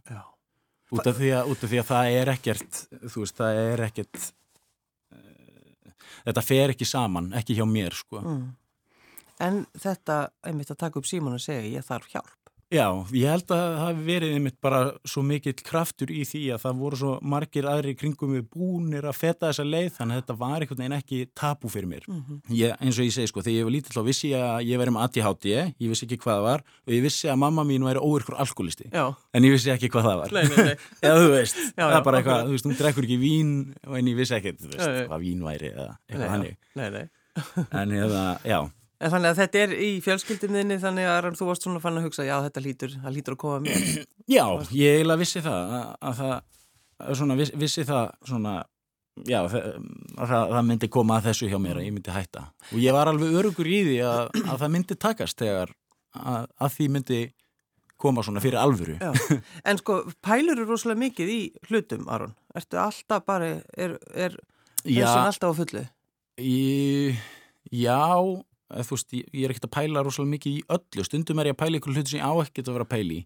út 0.89 1.05
af, 1.05 1.19
að, 1.21 1.53
út 1.53 1.63
af 1.63 1.69
því 1.69 1.79
að 1.79 1.89
það 1.91 2.17
er 2.17 2.33
ekkert 2.33 2.83
þú 3.05 3.23
veist 3.23 3.39
það 3.39 3.63
er 3.63 3.85
ekkert 3.85 4.29
þetta 6.25 6.43
fer 6.45 6.73
ekki 6.73 6.87
saman, 6.87 7.31
ekki 7.37 7.57
hjá 7.59 7.65
mér 7.69 7.95
sko. 7.97 8.23
Mm. 8.23 8.47
En 9.45 9.61
þetta, 9.79 10.21
einmitt 10.43 10.71
að 10.73 10.81
taka 10.83 10.99
upp 10.99 11.07
símón 11.07 11.37
og 11.37 11.43
segja 11.43 11.67
ég 11.77 11.85
þarf 11.87 12.09
hjálp. 12.11 12.38
Já, 12.69 12.85
ég 13.17 13.25
held 13.25 13.49
að 13.49 13.61
það 13.63 13.79
hafi 13.81 14.03
verið 14.05 14.33
einmitt 14.37 14.57
bara 14.61 14.79
svo 15.09 15.23
mikill 15.25 15.55
kraftur 15.65 16.11
í 16.13 16.21
því 16.29 16.41
að 16.53 16.59
það 16.67 16.81
voru 16.83 16.99
svo 16.99 17.13
margir 17.25 17.65
aðri 17.65 17.95
kringum 17.97 18.35
við 18.35 18.43
búnir 18.53 19.07
að 19.09 19.17
feta 19.17 19.49
þessa 19.49 19.65
leið 19.65 19.89
þannig 19.95 20.13
að 20.13 20.21
þetta 20.21 20.35
var 20.43 20.65
einhvern 20.65 20.83
veginn 20.83 20.97
ekki 20.99 21.21
tapu 21.41 21.71
fyrir 21.73 21.89
mér. 21.89 22.05
Mm 22.05 22.21
-hmm. 22.21 22.53
ég, 22.59 22.75
eins 22.77 23.01
og 23.01 23.09
ég 23.09 23.15
segi 23.17 23.31
sko, 23.33 23.41
þegar 23.41 23.57
ég 23.57 23.65
var 23.65 23.73
lítill 23.73 23.97
þá 23.97 24.05
vissi 24.05 24.31
að 24.37 24.69
ég 24.69 24.81
verið 24.83 24.93
með 24.93 25.07
ADHD, 25.07 25.49
ég 25.81 25.89
vissi 25.89 26.05
ekki 26.05 26.21
hvað 26.21 26.37
það 26.37 26.45
var 26.45 26.65
og 26.85 26.93
ég 26.93 27.03
vissi 27.09 27.33
að 27.33 27.41
mamma 27.41 27.65
mín 27.65 27.89
væri 27.89 28.05
óvirkur 28.05 28.37
alkoholisti, 28.37 28.89
já. 28.93 29.05
en 29.33 29.43
ég 29.43 29.51
vissi 29.57 29.73
ekki 29.73 29.89
hvað 29.89 30.09
það 30.11 30.17
var. 30.21 30.31
Nei, 30.31 30.43
nei, 30.45 30.65
nei. 30.69 30.77
Eða 31.09 31.19
þú 31.25 31.29
veist, 31.33 31.57
já, 31.73 31.85
það 31.89 31.97
er 31.97 32.03
bara 32.05 32.17
eitthvað, 32.21 32.45
þú 32.45 32.51
veist, 32.53 32.65
hún 32.69 32.77
drekkur 32.77 33.03
ekki 33.09 33.17
vín 33.17 33.53
en 33.97 34.07
ég 34.13 34.15
vissi 34.15 34.37
ekki, 34.37 34.59
þú 34.61 34.75
veist, 34.75 35.07
hvað 35.09 35.25
vín 35.25 35.41
væri 35.41 35.73
eða 35.73 35.93
eitthvað 36.05 36.29
hannig. 36.37 37.09
En 37.73 37.89
hérna, 37.89 38.37
já 38.45 38.69
En 38.99 39.13
þannig 39.13 39.31
að 39.31 39.39
þetta 39.39 39.59
er 39.63 39.73
í 39.79 39.89
fjölskyldinni 40.03 40.77
þannig 40.81 41.07
að 41.07 41.29
þú 41.39 41.45
varst 41.47 41.65
svona 41.65 41.79
fann 41.83 41.99
að 42.01 42.09
hugsa 42.09 42.25
já 42.27 42.35
þetta 42.43 42.63
lítur, 42.65 42.95
það 42.99 43.15
lítur 43.15 43.35
að 43.37 43.41
koma 43.45 43.59
mér. 43.63 43.85
Já, 44.29 44.43
ég 44.75 44.99
eiginlega 44.99 45.21
vissi 45.23 45.41
það 45.41 45.71
að, 45.77 45.85
að 46.05 46.19
það 46.19 47.15
svona, 47.15 47.37
viss, 47.39 47.53
vissi 47.57 47.85
það 47.87 48.11
svona 48.27 48.53
já, 49.25 49.39
það, 49.49 50.27
það 50.27 50.61
myndi 50.67 50.89
koma 50.91 51.17
að 51.17 51.29
þessu 51.29 51.49
hjá 51.49 51.57
mér 51.63 51.79
að 51.79 51.87
ég 51.87 51.95
myndi 51.95 52.13
hætta. 52.13 52.43
Og 52.69 52.81
ég 52.83 52.95
var 52.95 53.09
alveg 53.11 53.37
örugur 53.39 53.69
í 53.69 53.79
því 53.87 53.97
að, 54.05 54.21
að 54.43 54.61
það 54.61 54.73
myndi 54.75 54.97
takast 55.07 55.39
þegar 55.41 55.73
að, 56.19 56.49
að 56.59 56.75
því 56.75 56.89
myndi 56.95 57.21
koma 57.99 58.23
svona 58.23 58.43
fyrir 58.43 58.59
alvöru. 58.61 58.97
Já. 58.99 59.39
En 59.67 59.79
sko, 59.81 60.01
pælur 60.23 60.55
eru 60.55 60.67
rosalega 60.69 61.03
mikið 61.05 61.33
í 61.33 61.39
hlutum, 61.67 62.05
Aron? 62.11 62.35
Ertu 62.55 62.79
alltaf 62.79 63.25
bara, 63.27 63.49
er, 63.75 63.97
er, 64.13 64.37
er 64.85 65.01
sem 65.01 65.25
alltaf 65.25 65.51
á 65.51 65.59
fullu? 65.59 65.83
Í, 66.39 66.59
já 67.75 67.99
þú 68.69 68.95
veist, 68.95 69.17
ég, 69.17 69.27
er 69.43 69.53
ekkert 69.53 69.67
að 69.69 69.75
pæla 69.77 70.03
rosalega 70.05 70.35
mikið 70.35 70.57
í 70.59 70.63
öllu, 70.77 71.05
stundum 71.07 71.41
er 71.41 71.51
ég 71.51 71.57
að 71.57 71.61
pæla 71.63 71.79
ykkur 71.79 71.95
hluti 71.95 72.13
sem 72.13 72.21
ég 72.21 72.29
á 72.29 72.33
ekkert 72.43 72.69
að 72.69 72.77
vera 72.77 72.87
að 72.87 72.93
pæli 72.93 73.19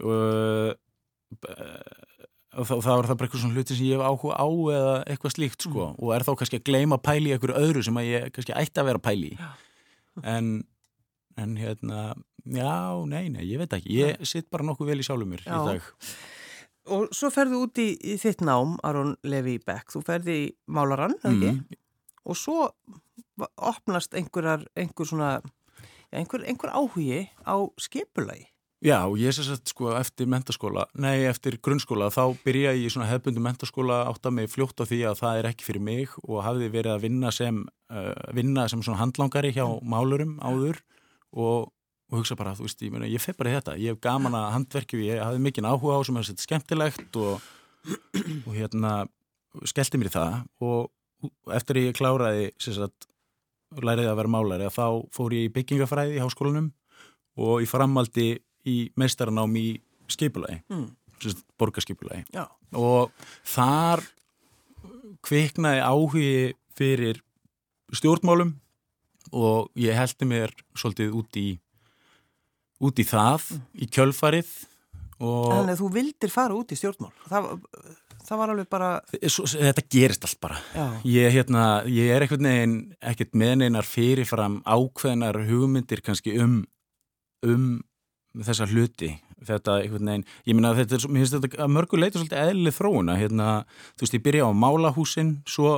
og, 0.00 0.74
og 2.54 2.66
þá, 2.68 2.74
þá 2.74 2.90
er 2.94 3.08
það 3.08 3.14
bara 3.14 3.28
eitthvað 3.28 3.44
svona 3.44 3.56
hluti 3.56 3.78
sem 3.78 3.88
ég 3.88 4.00
hef 4.00 4.06
áhuga 4.06 4.36
á 4.36 4.48
eða 4.76 4.96
eitthvað 5.04 5.36
slíkt 5.36 5.68
sko. 5.68 5.86
Mm. 5.90 6.00
og 6.00 6.14
er 6.16 6.26
þá 6.26 6.32
kannski 6.40 6.60
að 6.60 6.66
gleyma 6.70 6.98
að 7.00 7.06
pæli 7.08 7.36
ykkur 7.36 7.56
öðru 7.60 7.84
sem 7.86 8.00
að 8.00 8.10
ég 8.10 8.32
kannski 8.36 8.56
ætti 8.60 8.82
að 8.82 8.90
vera 8.90 9.02
að 9.02 9.06
pæli 9.08 9.32
en, 10.34 10.52
en 11.40 11.56
hérna 11.60 12.10
já, 12.44 13.06
nei, 13.06 13.28
nei, 13.32 13.44
ég 13.48 13.60
veit 13.60 13.72
ekki. 13.76 13.96
Ég 14.00 14.28
sitt 14.28 14.50
bara 14.52 14.66
nokkuð 14.66 14.92
vel 14.92 15.00
í 15.02 15.06
sjálfur 15.06 15.28
mér 15.28 15.44
já. 15.44 15.52
í 15.54 15.60
dag. 15.68 15.88
Og 16.90 17.12
svo 17.14 17.30
ferðu 17.32 17.64
út 17.66 17.80
í, 17.82 17.92
í 17.94 18.16
þitt 18.20 18.42
nám, 18.46 18.76
Aron 18.86 19.14
Levi 19.28 19.58
Beck, 19.62 19.92
þú 19.92 20.02
ferði 20.06 20.36
í 20.40 20.46
Málarann, 20.72 21.16
ekki? 21.20 21.52
Mm. 21.52 21.80
og 22.30 22.38
svo 22.38 22.70
opnast 23.56 24.14
einhverjar, 24.18 24.64
einhver 24.78 25.08
svona, 25.08 25.32
ja, 26.10 26.18
einhver, 26.20 26.44
einhver 26.46 26.72
áhugi 26.74 27.26
á 27.46 27.56
skipulagi. 27.80 28.50
Já, 28.80 29.04
ég 29.20 29.34
sér 29.36 29.50
að 29.52 29.66
sko 29.68 29.90
eftir 29.92 30.28
mentaskóla, 30.32 30.86
nei 30.96 31.26
eftir 31.28 31.58
grunnskóla 31.60 32.06
þá 32.08 32.32
byrja 32.46 32.70
ég 32.72 32.86
í 32.88 32.92
svona 32.92 33.10
hefbundu 33.10 33.42
mentaskóla 33.44 34.06
átt 34.08 34.24
að 34.24 34.38
mig 34.38 34.48
fljótt 34.48 34.80
á 34.80 34.88
því 34.88 35.00
að 35.10 35.18
það 35.18 35.40
er 35.40 35.48
ekki 35.50 35.66
fyrir 35.66 35.84
mig 35.84 36.14
og 36.22 36.40
hafði 36.46 36.70
verið 36.72 36.94
að 36.94 37.04
vinna 37.04 37.32
sem 37.34 37.58
uh, 37.92 38.14
vinna 38.32 38.64
sem 38.72 38.80
svona 38.80 39.02
handlangari 39.02 39.52
hjá 39.52 39.66
málurum 39.84 40.38
áður 40.40 40.80
og, 41.36 41.68
og 42.08 42.16
hugsa 42.22 42.38
bara, 42.40 42.54
þú 42.56 42.70
veist, 42.70 42.80
ég, 42.80 42.94
meni, 42.94 43.12
ég 43.12 43.20
fef 43.20 43.36
bara 43.36 43.52
í 43.52 43.58
þetta. 43.58 43.76
Ég 43.84 43.92
hef 43.92 44.00
gaman 44.08 44.38
að 44.38 44.48
handverkju, 44.56 45.02
ég 45.04 45.20
hafði 45.26 45.44
mikinn 45.44 45.68
áhuga 45.68 46.00
á 46.00 46.06
sem 46.08 46.22
er 46.22 46.32
skemmtilegt 46.46 47.20
og, 47.20 47.44
og 48.48 48.50
hérna 48.56 48.94
skellti 49.68 50.00
mér 50.00 50.08
í 50.08 50.14
það 50.16 50.40
og 50.64 51.52
eftir 51.52 51.82
ég 51.84 52.00
kláraði 52.00 52.48
sagt, 52.64 53.09
læriði 53.78 54.10
að 54.10 54.18
vera 54.18 54.32
málari 54.32 54.70
þá 54.74 54.86
fór 55.14 55.34
ég 55.36 55.48
í 55.48 55.52
byggingafræði 55.54 56.16
í 56.16 56.22
háskólanum 56.22 56.70
og 57.40 57.62
í 57.62 57.68
framaldi 57.70 58.30
í 58.68 58.76
meistaranám 58.98 59.54
í 59.56 59.68
skipulagi 60.10 60.60
mm. 60.68 60.88
borgarskipulagi 61.60 62.26
Já. 62.34 62.46
og 62.74 63.12
þar 63.46 64.02
kviknaði 65.26 65.84
áhugi 65.84 66.32
fyrir 66.76 67.20
stjórnmálum 67.94 68.56
og 69.36 69.70
ég 69.78 69.94
heldi 69.94 70.26
mér 70.26 70.54
svolítið 70.74 71.16
út 71.20 71.38
í 71.38 71.48
út 72.80 72.98
í 72.98 73.04
það, 73.04 73.46
mm. 73.54 73.64
í 73.84 73.90
kjölfarið 73.92 74.52
Þannig 75.20 75.74
að 75.74 75.80
þú 75.82 75.88
vildir 75.92 76.30
fara 76.32 76.56
út 76.56 76.70
í 76.72 76.78
stjórnmál 76.80 77.12
það, 77.28 77.50
það 78.30 78.40
var 78.40 78.52
alveg 78.54 78.68
bara 78.70 78.90
Svo, 79.26 79.46
Þetta 79.50 79.86
gerist 79.90 80.26
allt 80.26 80.40
bara. 80.42 80.58
Ég, 81.08 81.30
hérna, 81.34 81.64
ég 81.90 82.12
er 82.14 82.24
ekkert 82.26 82.44
neginn 82.44 82.76
ekkert 83.02 83.34
meðneinar 83.38 83.88
fyrirfram 83.88 84.60
ákveðnar 84.64 85.42
hugmyndir 85.50 86.04
kannski 86.06 86.36
um 86.40 86.60
um 87.46 87.80
þessa 88.46 88.68
hluti. 88.70 89.14
Þetta 89.40 89.78
einhvern 89.80 90.10
veginn, 90.10 90.26
ég 90.44 90.56
minna 90.56 90.74
að 90.74 90.82
þetta 90.82 90.96
er, 90.98 91.04
mér 91.08 91.22
finnst 91.24 91.36
þetta 91.38 91.64
að 91.64 91.70
mörgu 91.72 91.98
leitur 91.98 92.20
svolítið 92.20 92.42
eðlið 92.42 92.74
þróuna 92.76 93.14
hérna, 93.16 93.46
þú 93.96 94.04
veist, 94.04 94.16
ég 94.18 94.24
byrja 94.26 94.50
á 94.52 94.52
málahúsin 94.52 95.30
svo, 95.48 95.70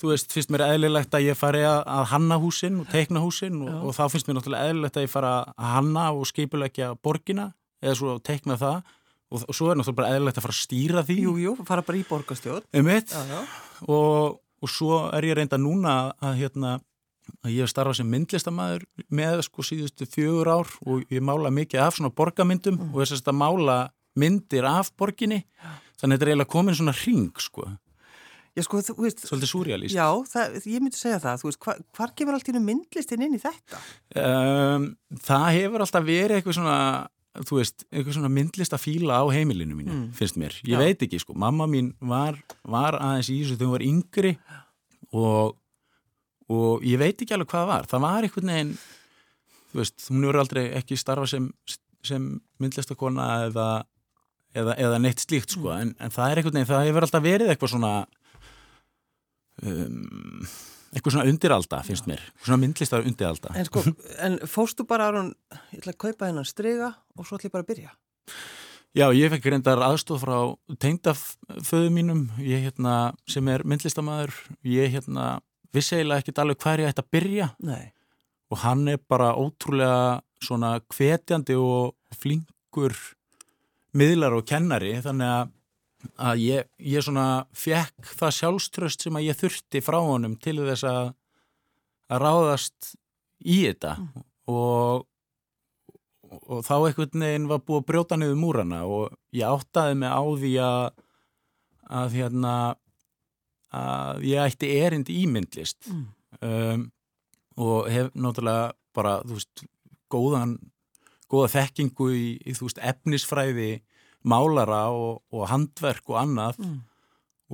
þú 0.00 0.12
veist, 0.14 0.32
finnst 0.32 0.52
mér 0.54 0.64
eðlilegt 0.70 1.12
að 1.14 1.26
ég 1.26 1.36
fari 1.36 1.60
að 1.68 2.06
hanna 2.14 2.38
húsin 2.40 2.80
og 2.80 2.88
teikna 2.88 3.20
húsin 3.20 3.60
og, 3.66 3.74
og 3.84 3.96
þá 3.98 4.02
finnst 4.14 4.30
mér 4.30 4.38
náttúrulega 4.38 4.70
eðlilegt 4.70 4.96
að 4.96 5.04
ég 5.04 5.12
fara 5.12 5.34
að 5.52 5.68
hanna 5.74 6.06
og 6.16 6.30
skipulegja 6.32 6.94
borgina 7.04 7.50
eða 7.84 7.98
svo 8.00 8.16
teikna 8.24 8.56
það 8.64 8.80
og, 9.32 9.44
og 9.44 9.54
svo 9.56 9.70
er 9.70 9.78
náttúrulega 9.78 10.00
bara 10.00 10.16
eðlilegt 10.16 10.40
að 10.40 10.46
fara 10.46 10.56
að 10.56 10.64
stýra 10.64 11.04
því. 11.06 11.16
Jú, 11.26 11.36
jú, 11.42 11.54
fara 11.68 11.84
bara 11.86 12.00
í 12.00 12.04
borgastjórn 12.08 12.66
og, 13.86 14.36
og 14.62 14.70
svo 14.72 15.00
er 15.14 15.26
ég 15.28 15.38
reynda 15.38 15.58
núna 15.60 15.96
að 16.24 16.38
hérna 16.42 16.76
að 17.42 17.56
ég 17.56 17.64
hef 17.64 17.72
starfað 17.72 18.00
sem 18.00 18.10
myndlistamæður 18.10 18.84
með 19.18 19.40
sko 19.46 19.64
síðustu 19.66 20.06
fjögur 20.10 20.50
ár 20.52 20.70
og 20.86 21.02
ég 21.12 21.24
mála 21.24 21.50
mikið 21.54 21.82
af 21.82 21.96
svona 21.98 22.12
borgamyndum 22.14 22.78
mm. 22.78 22.92
og 22.94 23.02
þess 23.02 23.26
að 23.26 23.40
mála 23.40 23.78
myndir 24.16 24.66
af 24.68 24.92
borginni. 24.96 25.42
Þannig 25.96 26.14
að 26.14 26.16
þetta 26.16 26.26
er 26.26 26.32
eiginlega 26.32 26.52
komin 26.52 26.78
svona 26.78 26.94
ring 27.00 27.42
sko. 27.42 27.66
Já, 28.56 28.62
sko, 28.64 28.80
þú 28.80 28.94
veist, 29.04 29.20
Svolítið 29.28 29.50
súrjalist. 29.50 29.92
Já, 29.96 30.06
það, 30.30 30.54
ég 30.64 30.80
myndi 30.80 30.96
segja 30.96 31.18
það, 31.20 31.42
þú 31.42 31.48
veist, 31.50 31.58
hva, 31.66 31.74
hvar 31.98 32.12
kemur 32.16 32.36
allt 32.38 32.48
í 32.48 32.54
myndlistin 32.56 33.24
inn 33.26 33.34
í 33.36 33.40
þetta? 33.42 33.80
Um, 34.22 34.86
það 35.26 35.48
hefur 35.58 35.84
alltaf 35.84 36.06
verið 36.06 36.38
eitthvað 36.38 36.56
svona, 36.56 36.78
þú 37.44 37.60
veist, 37.60 37.84
eitthvað 37.90 38.16
svona 38.16 38.32
myndlistafíla 38.32 39.20
á 39.20 39.24
heimilinu 39.34 39.76
mínu, 39.76 39.92
mm. 39.92 40.08
finnst 40.16 40.38
mér. 40.40 40.56
Ég 40.64 40.76
já. 40.76 40.80
veit 40.80 41.04
ekki, 41.04 41.20
sko, 41.20 41.36
mamma 41.36 41.68
mín 41.70 41.92
var, 42.00 42.38
var 42.64 42.98
aðeins 43.00 43.30
í 43.32 43.40
þessu 43.42 43.58
þegar 43.58 43.68
hún 43.68 43.76
var 43.76 43.86
yngri 43.90 44.34
og 45.12 45.56
og 46.52 46.84
ég 46.86 47.00
veit 47.00 47.18
ekki 47.18 47.34
alveg 47.34 47.50
hvað 47.50 47.64
það 47.64 47.72
var 47.72 47.88
það 47.90 48.04
var 48.04 48.26
einhvern 48.26 48.52
veginn 48.52 48.72
þú 49.72 49.80
veist, 49.80 50.06
hún 50.12 50.28
eru 50.28 50.42
aldrei 50.42 50.64
ekki 50.78 50.98
starfa 51.00 51.26
sem, 51.30 51.48
sem 52.06 52.28
myndlistakona 52.62 53.26
eða, 53.48 53.66
eða, 54.54 54.76
eða 54.86 55.00
neitt 55.02 55.24
slíkt 55.24 55.56
sko, 55.56 55.72
mm. 55.72 55.80
en, 55.82 55.92
en 55.98 56.14
það 56.14 56.30
er 56.30 56.40
einhvern 56.40 56.58
veginn, 56.60 56.70
það 56.70 56.86
hefur 56.90 57.08
alltaf 57.08 57.26
verið 57.26 57.52
eitthvað 57.52 57.72
svona 57.74 57.92
um, 59.66 60.46
eitthvað 60.92 61.16
svona 61.16 61.30
undiralda, 61.30 61.80
finnst 61.86 62.06
mér. 62.10 62.22
Svona 62.42 62.60
myndlistar 62.62 63.06
undiralda. 63.06 63.54
En 63.58 63.66
sko, 63.68 63.82
en 64.22 64.38
fóstu 64.50 64.86
bara 64.88 65.10
að 65.10 65.18
hún 65.20 65.32
ég 65.72 65.80
ætla 65.82 65.94
að 65.96 66.02
kaupa 66.06 66.30
hennan 66.30 66.48
strega 66.48 66.92
og 67.16 67.26
svo 67.26 67.38
ætla 67.38 67.50
ég 67.50 67.56
bara 67.56 67.66
að 67.66 67.72
byrja? 67.72 67.96
Já, 68.96 69.06
ég 69.12 69.32
fekk 69.34 69.50
reyndar 69.52 69.82
aðstóð 69.84 70.22
frá 70.22 70.36
tengdaföðu 70.80 71.90
mínum, 71.92 72.22
ég 72.40 72.64
hérna 72.64 73.12
sem 73.28 73.48
er 73.52 73.66
myndlistamæður, 73.68 74.32
ég 74.64 74.94
hérna 74.94 75.26
vissi 75.76 75.98
eiginlega 75.98 76.24
ekkit 76.24 76.40
alveg 76.40 76.62
hver 76.64 76.80
ég 76.80 76.94
ætti 76.94 77.04
að 77.04 77.12
byrja. 77.12 77.50
Nei. 77.60 77.92
og 78.50 78.62
hann 78.62 78.86
er 78.88 79.00
bara 79.02 79.34
ótrúlega 79.34 80.20
svona 80.42 80.76
hvetjandi 80.92 81.56
og 81.58 81.96
flinkur 82.14 82.94
miðlar 83.96 84.36
og 84.36 84.46
kennari 84.46 84.94
þannig 85.02 85.32
að, 85.32 85.52
að 86.16 86.42
ég, 86.42 86.68
ég 86.78 87.04
svona 87.04 87.46
fekk 87.56 88.10
það 88.18 88.34
sjálfströst 88.38 89.06
sem 89.06 89.18
að 89.18 89.28
ég 89.28 89.38
þurfti 89.38 89.82
frá 89.84 89.98
honum 90.00 90.36
til 90.40 90.58
þess 90.62 90.86
að 90.88 91.14
að 92.06 92.22
ráðast 92.22 92.94
í 93.42 93.60
þetta 93.64 93.96
mm. 93.98 94.24
og, 94.52 95.06
og 96.46 96.62
þá 96.66 96.74
einhvern 96.78 97.24
veginn 97.26 97.48
var 97.50 97.62
búið 97.66 97.82
að 97.82 97.88
brjóta 97.90 98.18
niður 98.20 98.40
múrana 98.40 98.82
og 98.86 99.16
ég 99.34 99.48
áttaði 99.48 99.98
mig 100.02 100.12
á 100.14 100.22
því 100.22 100.52
að 100.66 100.84
að 101.86 102.16
hérna 102.18 102.52
að 103.76 104.24
ég 104.26 104.42
ætti 104.42 104.70
erind 104.80 105.10
í 105.12 105.24
myndlist 105.30 105.90
mm. 105.90 106.06
um, 106.46 106.86
og 107.62 107.90
hef 107.90 108.10
náttúrulega 108.14 108.72
bara, 108.96 109.20
þú 109.26 109.36
veist, 109.36 109.62
góðan 110.12 110.56
góða 111.30 111.52
þekkingu 111.56 112.08
í, 112.14 112.26
í 112.42 112.54
þú 112.56 112.68
veist, 112.68 112.80
efnisfræði 112.82 113.70
málara 114.24 114.86
og, 114.94 115.22
og 115.32 115.48
handverk 115.50 116.12
og 116.12 116.20
annað 116.22 116.60
mm. 116.62 116.76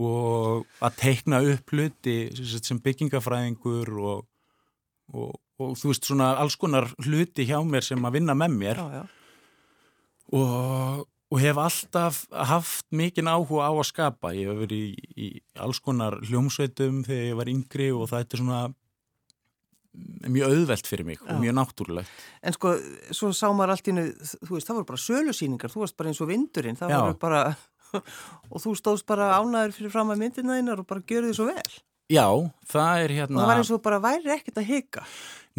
og 0.07 0.67
að 0.85 0.99
teikna 1.01 1.43
upp 1.55 1.75
hluti 1.75 2.17
sem 2.53 2.81
byggingafræðingur 2.83 3.93
og, 3.99 4.27
og, 5.13 5.33
og 5.59 5.75
þú 5.81 5.93
veist, 5.93 6.07
svona 6.09 6.35
alls 6.41 6.59
konar 6.61 6.91
hluti 7.03 7.49
hjá 7.49 7.59
mér 7.67 7.87
sem 7.87 8.05
að 8.05 8.21
vinna 8.21 8.37
með 8.39 8.61
mér 8.61 8.83
já, 8.83 9.01
já. 9.01 9.05
og 10.39 11.09
og 11.33 11.41
hef 11.41 11.57
alltaf 11.57 12.17
haft 12.29 12.85
mikinn 12.93 13.31
áhuga 13.31 13.65
á 13.65 13.73
að 13.73 13.89
skapa. 13.89 14.35
Ég 14.37 14.51
hef 14.51 14.59
verið 14.67 14.83
í, 14.85 15.05
í 15.17 15.29
alls 15.65 15.81
konar 15.81 16.19
hljómsveitum 16.21 17.01
þegar 17.07 17.29
ég 17.31 17.39
var 17.39 17.51
yngri 17.53 17.87
og 17.97 18.11
það 18.11 18.25
er 18.25 18.43
svona 18.43 18.59
mjög 20.33 20.57
auðvelt 20.57 20.89
fyrir 20.89 21.09
mig 21.09 21.21
Já. 21.21 21.29
og 21.35 21.43
mjög 21.43 21.57
náttúrulegt. 21.59 22.25
En 22.43 22.57
sko, 22.57 22.75
svo 23.13 23.33
sá 23.37 23.47
maður 23.51 23.75
allt 23.77 23.93
innu, 23.93 24.09
þú 24.33 24.57
veist, 24.57 24.69
það 24.69 24.79
voru 24.79 24.91
bara 24.91 25.05
sölusýningar, 25.05 25.73
þú 25.73 25.85
varst 25.85 25.99
bara 26.01 26.13
eins 26.13 26.23
og 26.25 26.33
vindurinn, 26.33 26.81
það 26.81 26.95
Já. 26.95 26.99
voru 27.05 27.19
bara, 27.23 27.45
og 28.53 28.65
þú 28.65 28.75
stóðst 28.81 29.09
bara 29.09 29.33
ánæður 29.39 29.77
fyrir 29.79 29.95
fram 29.95 30.13
að 30.15 30.23
myndina 30.25 30.59
þínar 30.61 30.85
og 30.85 30.91
bara 30.91 31.07
görði 31.13 31.37
svo 31.39 31.49
vel. 31.53 31.81
Já, 32.13 32.27
það 32.69 33.05
er 33.07 33.17
hérna... 33.21 33.37
Og 33.37 33.41
það 33.41 33.51
var 33.53 33.63
eins 33.63 33.73
og 33.73 33.83
bara 33.85 34.03
væri 34.03 34.33
ekkert 34.35 34.59
að 34.61 34.69
hika. 34.69 35.05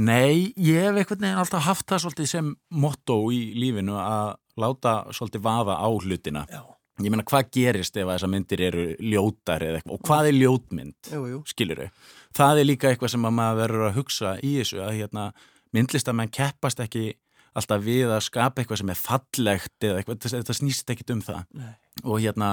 Nei, 0.03 0.53
ég 0.57 0.81
hef 0.81 0.97
einhvern 0.97 1.21
veginn 1.21 1.41
alltaf 1.41 1.67
haft 1.67 1.85
það 1.89 2.03
svolítið 2.03 2.29
sem 2.29 2.49
motto 2.73 3.17
í 3.33 3.43
lífinu 3.57 3.97
að 4.01 4.33
láta 4.59 4.93
svolítið 5.13 5.43
vaða 5.45 5.77
á 5.77 5.89
hlutina 5.89 6.45
Já. 6.49 6.61
ég 7.01 7.09
meina 7.13 7.25
hvað 7.25 7.49
gerist 7.53 7.97
ef 7.97 8.09
þessar 8.09 8.31
myndir 8.33 8.65
eru 8.69 8.85
ljótar 9.01 9.65
eða 9.65 9.81
eitthvað 9.81 9.95
og 9.95 10.07
hvað 10.07 10.29
er 10.29 10.37
ljótmynd 10.37 11.11
jú, 11.13 11.23
jú. 11.31 11.39
skilur 11.49 11.83
þau, 11.83 12.03
það 12.37 12.61
er 12.61 12.69
líka 12.69 12.91
eitthvað 12.91 13.13
sem 13.13 13.25
maður 13.25 13.59
verður 13.61 13.87
að 13.89 13.97
hugsa 13.97 14.37
í 14.41 14.55
þessu 14.59 14.81
að 14.83 14.95
hérna, 14.99 15.27
myndlistamenn 15.73 16.31
keppast 16.33 16.81
ekki 16.83 17.13
alltaf 17.53 17.83
við 17.85 18.09
að 18.09 18.23
skapa 18.25 18.61
eitthvað 18.61 18.81
sem 18.81 18.91
er 18.93 18.99
fallegt 18.99 19.85
eða 19.85 19.99
eitthvað, 20.01 20.29
þetta 20.33 20.55
snýst 20.57 20.93
ekkit 20.93 21.13
um 21.13 21.21
það. 21.21 21.43
Nei. 21.53 21.73
og 22.03 22.21
hérna 22.23 22.49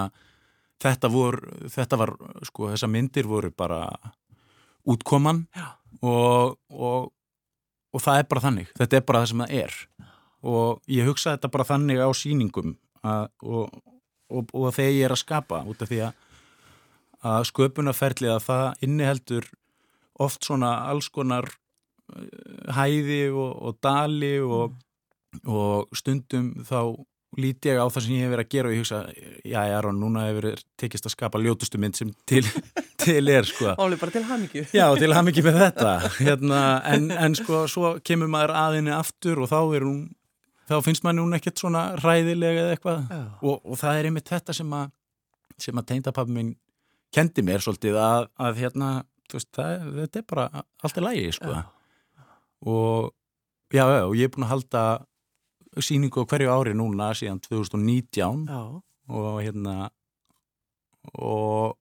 þetta, 0.81 1.11
vor, 1.13 1.39
þetta 1.73 1.99
var, 2.01 2.15
sko, 2.49 2.71
þessar 2.73 2.93
myndir 2.93 3.29
voru 3.29 3.53
bara 3.57 3.85
útkoman 4.89 5.45
og, 6.01 6.57
og, 6.71 7.11
og 7.93 8.05
það 8.05 8.23
er 8.23 8.29
bara 8.31 8.45
þannig, 8.47 8.73
þetta 8.79 8.99
er 8.99 9.07
bara 9.09 9.23
það 9.23 9.33
sem 9.33 9.45
það 9.45 9.55
er. 9.65 9.79
Og 10.41 10.81
ég 10.89 11.09
hugsa 11.09 11.37
þetta 11.37 11.53
bara 11.53 11.69
þannig 11.69 12.01
á 12.01 12.09
síningum 12.17 12.75
að, 13.05 13.29
og, 13.45 13.81
og, 14.33 14.53
og 14.57 14.69
þegar 14.77 14.97
ég 14.97 15.09
er 15.09 15.17
að 15.17 15.23
skapa 15.25 15.63
út 15.69 15.85
af 15.85 15.91
því 15.91 16.03
að, 16.07 16.29
að 17.31 17.49
sköpunarferðli 17.51 18.31
að 18.33 18.47
það 18.47 18.87
inniheldur 18.87 19.51
oft 20.21 20.47
svona 20.47 20.75
alls 20.91 21.11
konar 21.13 21.49
eh, 21.49 22.73
hæði 22.77 23.23
og, 23.33 23.51
og 23.71 23.81
dali 23.83 24.37
og 24.41 25.95
stundum 25.97 26.53
þá 26.67 26.81
líti 27.39 27.71
ég 27.71 27.79
á 27.79 27.87
það 27.87 28.03
sem 28.03 28.15
ég 28.17 28.25
hef 28.25 28.33
verið 28.33 28.47
að 28.47 28.55
gera 28.55 28.69
og 28.69 28.75
ég 28.75 28.81
hugsa, 28.83 29.01
já, 29.47 29.61
já, 29.71 29.77
núna 29.95 30.25
hefur 30.27 30.47
tekist 30.81 31.07
að 31.07 31.15
skapa 31.15 31.39
ljótustu 31.39 31.79
mynd 31.79 31.99
sem 31.99 32.11
til, 32.27 32.43
til 33.05 33.31
er, 33.31 33.47
sko. 33.47 33.75
Óli, 33.79 33.99
bara 34.01 34.15
til 34.17 34.25
hamingju. 34.27 34.65
Já, 34.75 34.87
til 34.99 35.15
hamingju 35.15 35.45
með 35.47 35.61
þetta, 35.61 35.93
hérna, 36.19 36.63
en, 36.91 37.07
en 37.15 37.37
sko, 37.39 37.63
svo 37.71 37.93
kemur 38.03 38.31
maður 38.33 38.57
aðinni 38.59 38.95
aftur 38.97 39.45
og 39.45 39.53
þá 39.53 39.61
er 39.63 39.87
hún 39.87 40.01
þá 40.71 40.79
finnst 40.87 41.07
mann 41.07 41.21
hún 41.23 41.37
ekkert 41.39 41.61
svona 41.61 41.91
ræðilega 41.99 42.65
eða 42.65 42.75
eitthvað 42.77 43.15
og, 43.43 43.57
og 43.59 43.79
það 43.79 44.01
er 44.01 44.11
einmitt 44.11 44.31
þetta 44.31 44.55
sem 44.57 44.75
að, 44.77 44.93
sem 45.61 45.81
að 45.81 45.89
teindapappi 45.91 46.35
minn 46.35 46.53
kendi 47.15 47.43
mér 47.47 47.63
svolítið 47.65 47.99
að, 47.99 48.29
að 48.39 48.61
hérna 48.63 48.91
veist, 49.37 49.51
það, 49.57 49.87
þetta 50.01 50.21
er 50.21 50.27
bara 50.33 50.47
allt 50.59 51.01
í 51.01 51.05
lægi 51.05 51.33
sko. 51.39 51.57
Og 52.71 53.11
já, 53.73 53.85
já, 53.85 54.03
og 54.05 54.15
ég 54.19 54.29
er 54.29 54.35
búin 54.35 54.47
að 54.47 54.55
halda 54.55 54.85
síningu 55.81 56.25
á 56.27 56.29
hverju 56.31 56.53
ári 56.53 56.75
núna 56.75 57.13
síðan 57.15 57.41
2019 57.45 58.47
já. 58.51 58.63
og 59.09 59.43
hérna 59.43 59.91
og 61.15 61.77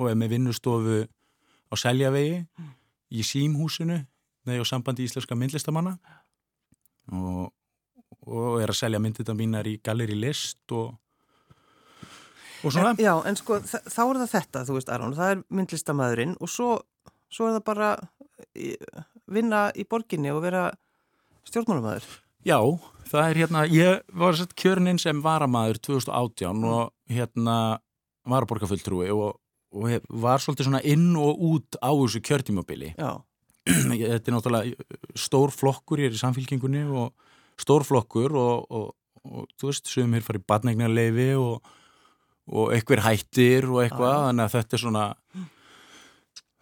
og 0.00 0.10
er 0.10 0.18
með 0.18 0.36
vinnustofu 0.36 1.02
á 1.04 1.74
Seljavegi 1.78 2.40
mm. 2.40 2.72
í 3.16 3.24
Símhúsinu 3.26 4.00
á 4.00 4.64
sambandi 4.66 5.04
íslenska 5.04 5.36
myndlistamanna. 5.36 5.96
Og, 7.12 7.50
og 8.26 8.62
er 8.62 8.70
að 8.70 8.78
selja 8.78 9.00
myndita 9.02 9.34
mínar 9.36 9.68
í 9.68 9.76
Galeri 9.82 10.16
List 10.18 10.72
og 10.72 10.94
og 12.64 12.74
svona. 12.74 12.94
En, 12.94 13.02
já, 13.02 13.12
en 13.28 13.38
sko 13.38 13.60
þá 13.64 14.00
er 14.04 14.20
það 14.22 14.32
þetta, 14.34 14.64
þú 14.68 14.78
veist 14.78 14.92
Aron, 14.94 15.16
það 15.18 15.34
er 15.34 15.42
myndlistamæðurinn 15.58 16.36
og 16.40 16.52
svo, 16.52 16.70
svo 17.32 17.48
er 17.48 17.58
það 17.58 17.66
bara 17.70 17.90
í, 18.54 18.72
vinna 19.30 19.68
í 19.78 19.86
borginni 19.88 20.32
og 20.34 20.42
vera 20.44 20.68
stjórnmálumæður. 21.48 22.08
Já, 22.46 22.58
það 23.10 23.26
er 23.26 23.40
hérna, 23.42 23.64
ég 23.68 24.16
var 24.16 24.38
sett 24.38 24.54
kjörnin 24.58 25.00
sem 25.00 25.20
varamæður 25.24 25.80
2018 25.90 26.52
mm. 26.52 26.68
og 26.70 27.14
hérna 27.14 27.56
varaborgarfulltrúi 28.30 29.10
og, 29.12 29.34
og 29.76 29.90
hef, 29.90 30.06
var 30.22 30.42
svolítið 30.42 30.70
svona 30.70 30.84
inn 30.88 31.10
og 31.18 31.42
út 31.50 31.80
á 31.80 31.90
þessu 31.90 32.22
kjörtímabili. 32.24 32.94
Já. 32.96 33.20
Þetta 33.70 34.16
er 34.16 34.34
náttúrulega 34.34 35.18
stór 35.18 35.52
flokkur, 35.52 36.00
ég 36.00 36.10
er 36.10 36.16
í 36.16 36.20
samfélkingunni 36.20 36.86
og 36.96 37.12
stór 37.60 37.84
flokkur 37.84 38.34
og, 38.40 38.64
og, 38.72 38.88
og 39.26 39.50
þú 39.60 39.68
veist, 39.68 39.90
sögum 39.90 40.16
hér 40.16 40.24
farið 40.24 40.46
badnægnarleifi 40.48 41.28
og 41.38 41.76
og 42.50 42.72
eitthvað 42.74 43.04
hættir 43.06 43.68
og 43.70 43.82
eitthvað 43.84 44.16
þannig 44.26 44.46
að 44.46 44.54
þetta 44.56 44.76
er 44.76 44.82
svona 44.84 45.04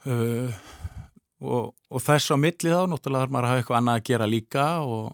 uh, 0.08 0.58
og, 1.38 1.70
og 1.72 2.04
þess 2.04 2.34
á 2.34 2.36
milli 2.40 2.74
þá 2.74 2.82
náttúrulega 2.90 3.24
þarf 3.24 3.34
maður 3.34 3.48
að 3.48 3.52
hafa 3.52 3.62
eitthvað 3.62 3.80
annað 3.80 4.00
að 4.00 4.08
gera 4.10 4.28
líka 4.28 4.66
og 4.84 5.06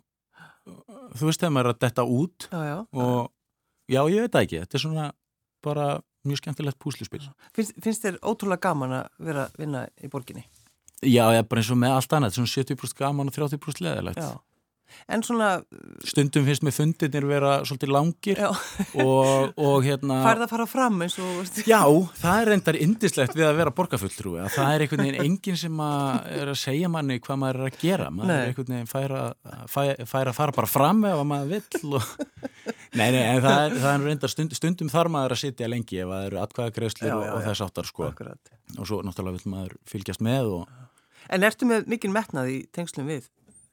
þú 1.14 1.28
veist 1.28 1.44
þegar 1.44 1.54
maður 1.54 1.70
er 1.70 1.74
að 1.74 1.84
detta 1.84 2.06
út 2.08 2.48
já, 2.48 2.60
já. 2.64 2.76
og 3.04 3.92
já 3.92 4.00
ég 4.14 4.26
veit 4.26 4.40
ekki 4.42 4.64
þetta 4.64 4.78
er 4.78 4.84
svona 4.86 5.06
bara 5.64 5.88
mjög 6.24 6.40
skemmtilegt 6.40 6.80
púsluspil. 6.80 7.20
Finnst, 7.56 7.74
finnst 7.84 8.04
þér 8.04 8.16
ótrúlega 8.24 8.64
gaman 8.64 8.94
að 8.96 9.24
vera 9.26 9.44
að 9.44 9.58
vinna 9.60 9.82
í 10.00 10.08
borginni? 10.12 10.46
Já, 11.04 11.26
ég 11.34 11.42
er 11.42 11.48
bara 11.48 11.60
eins 11.60 11.72
og 11.72 11.76
með 11.76 11.96
allt 11.98 12.16
annað 12.16 12.38
svona 12.38 12.52
70% 12.52 12.96
gaman 12.96 13.28
og 13.28 13.36
30% 13.36 13.84
leðilegt 13.84 14.22
Já 14.22 14.30
En 15.10 15.22
svona... 15.24 15.48
Stundum 16.08 16.46
finnst 16.46 16.64
með 16.64 16.76
fundinir 16.78 17.26
vera 17.28 17.54
svolítið 17.66 17.90
langir 17.92 18.40
og, 18.46 19.52
og 19.60 19.84
hérna... 19.84 20.20
Færð 20.24 20.44
að 20.46 20.52
fara 20.54 20.66
fram 20.68 21.02
eins 21.04 21.16
og... 21.20 21.50
Já, 21.68 21.82
það 22.20 22.40
er 22.40 22.50
reyndar 22.52 22.78
indislegt 22.80 23.36
við 23.36 23.46
að 23.48 23.58
vera 23.60 23.74
borgarfulltrúi 23.76 24.38
að 24.44 24.54
það 24.56 24.70
er 24.70 24.84
einhvern 24.84 25.04
veginn 25.04 25.20
enginn 25.26 25.60
sem 25.60 25.82
að 25.84 26.30
er 26.38 26.52
að 26.54 26.58
segja 26.62 26.90
manni 26.92 27.18
hvað 27.24 27.40
maður 27.42 27.60
er 27.60 27.68
að 27.68 27.78
gera 27.82 28.08
maður 28.14 28.30
nei. 28.30 28.36
er 28.38 28.52
einhvern 28.52 28.76
veginn 28.76 28.90
fær 28.94 29.16
að, 29.18 29.28
fær, 29.74 29.92
fær 30.14 30.32
að 30.32 30.38
fara 30.40 30.56
bara 30.56 30.72
fram 30.72 31.04
ef 31.10 31.22
maður 31.34 31.52
vill 31.52 31.98
og... 32.00 32.10
Nei, 32.94 33.08
nei, 33.10 33.22
en 33.26 33.40
það 33.42 33.60
er, 33.60 33.78
það 33.82 33.90
er 33.92 34.04
reyndar 34.08 34.30
stund, 34.30 34.56
stundum 34.56 34.90
þar 34.92 35.10
maður 35.12 35.34
að 35.34 35.40
sitja 35.42 35.68
lengi 35.68 36.00
ef 36.00 36.12
það 36.12 36.28
eru 36.30 36.42
atkvæðagreðslir 36.44 37.14
og, 37.16 37.24
og 37.34 37.46
þess 37.48 37.64
áttar 37.66 37.88
sko 37.90 38.06
Akkurat. 38.06 38.52
og 38.78 38.86
svo 38.88 39.00
náttúrulega 39.04 39.40
vil 39.40 39.54
maður 39.56 39.74
fylgjast 39.90 40.22
með 40.24 40.52
og... 40.60 40.76
En 41.34 41.44
ertu 41.44 41.66
með 41.66 41.88
mikinn 41.90 42.14
metnað 42.14 42.52
í 42.52 42.58
tengslum 42.76 43.08
við, 43.10 43.26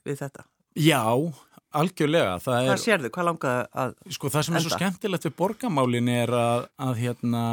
við 0.08 0.24
þetta? 0.24 0.48
Já, 0.80 1.04
algjörlega. 1.76 2.36
Það 2.44 2.68
hvað 2.70 2.84
sér 2.84 3.06
þau? 3.06 3.14
Hvað 3.16 3.28
langaði 3.30 3.64
að 3.72 3.96
enda? 3.96 4.18
Sko 4.18 4.32
það 4.32 4.46
sem 4.48 4.58
er 4.58 4.66
svo 4.66 4.76
skemmtilegt 4.78 5.28
við 5.28 5.36
borgamálin 5.42 6.12
er 6.14 6.36
að, 6.36 6.68
að, 6.86 6.94
hérna, 7.02 7.44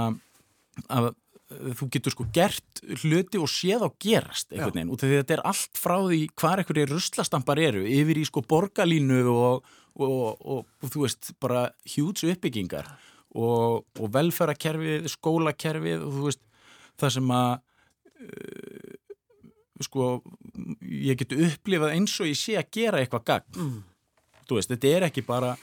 að 0.86 1.10
þú 1.48 1.88
getur 1.94 2.12
sko 2.12 2.26
gert 2.34 2.82
hluti 3.02 3.40
og 3.40 3.48
séð 3.50 3.86
á 3.86 3.90
gerast 4.02 4.50
einhvern 4.52 4.74
veginn 4.74 4.90
og 4.92 5.00
þetta 5.00 5.36
er 5.38 5.44
allt 5.48 5.80
frá 5.80 5.96
því 6.02 6.18
hvar 6.36 6.60
einhverju 6.60 6.90
ruslastampar 6.90 7.60
eru 7.62 7.86
yfir 7.88 8.20
í 8.20 8.24
sko 8.28 8.42
borgarlínu 8.44 9.22
og, 9.32 9.70
og, 9.96 10.12
og, 10.12 10.66
og 10.68 10.92
þú 10.92 11.06
veist 11.06 11.32
bara 11.40 11.70
hjúts 11.88 12.26
uppbyggingar 12.28 12.90
og 13.38 14.04
velferakerfið, 14.12 15.08
skólakerfið 15.12 16.04
og 16.04 16.14
þú 16.18 16.28
veist 16.28 16.44
það 17.00 17.14
sem 17.16 17.34
að 17.38 17.50
uh, 18.28 18.94
sko 19.88 20.10
ég 20.82 21.20
getur 21.20 21.46
upplifað 21.48 21.94
eins 21.94 22.16
og 22.20 22.30
ég 22.30 22.38
sé 22.38 22.58
að 22.60 22.70
gera 22.78 23.02
eitthvað 23.02 23.26
gagn 23.32 23.58
mm. 23.58 23.78
þú 24.48 24.58
veist, 24.58 24.72
þetta 24.74 24.94
er 24.96 25.08
ekki 25.08 25.24
bara 25.28 25.54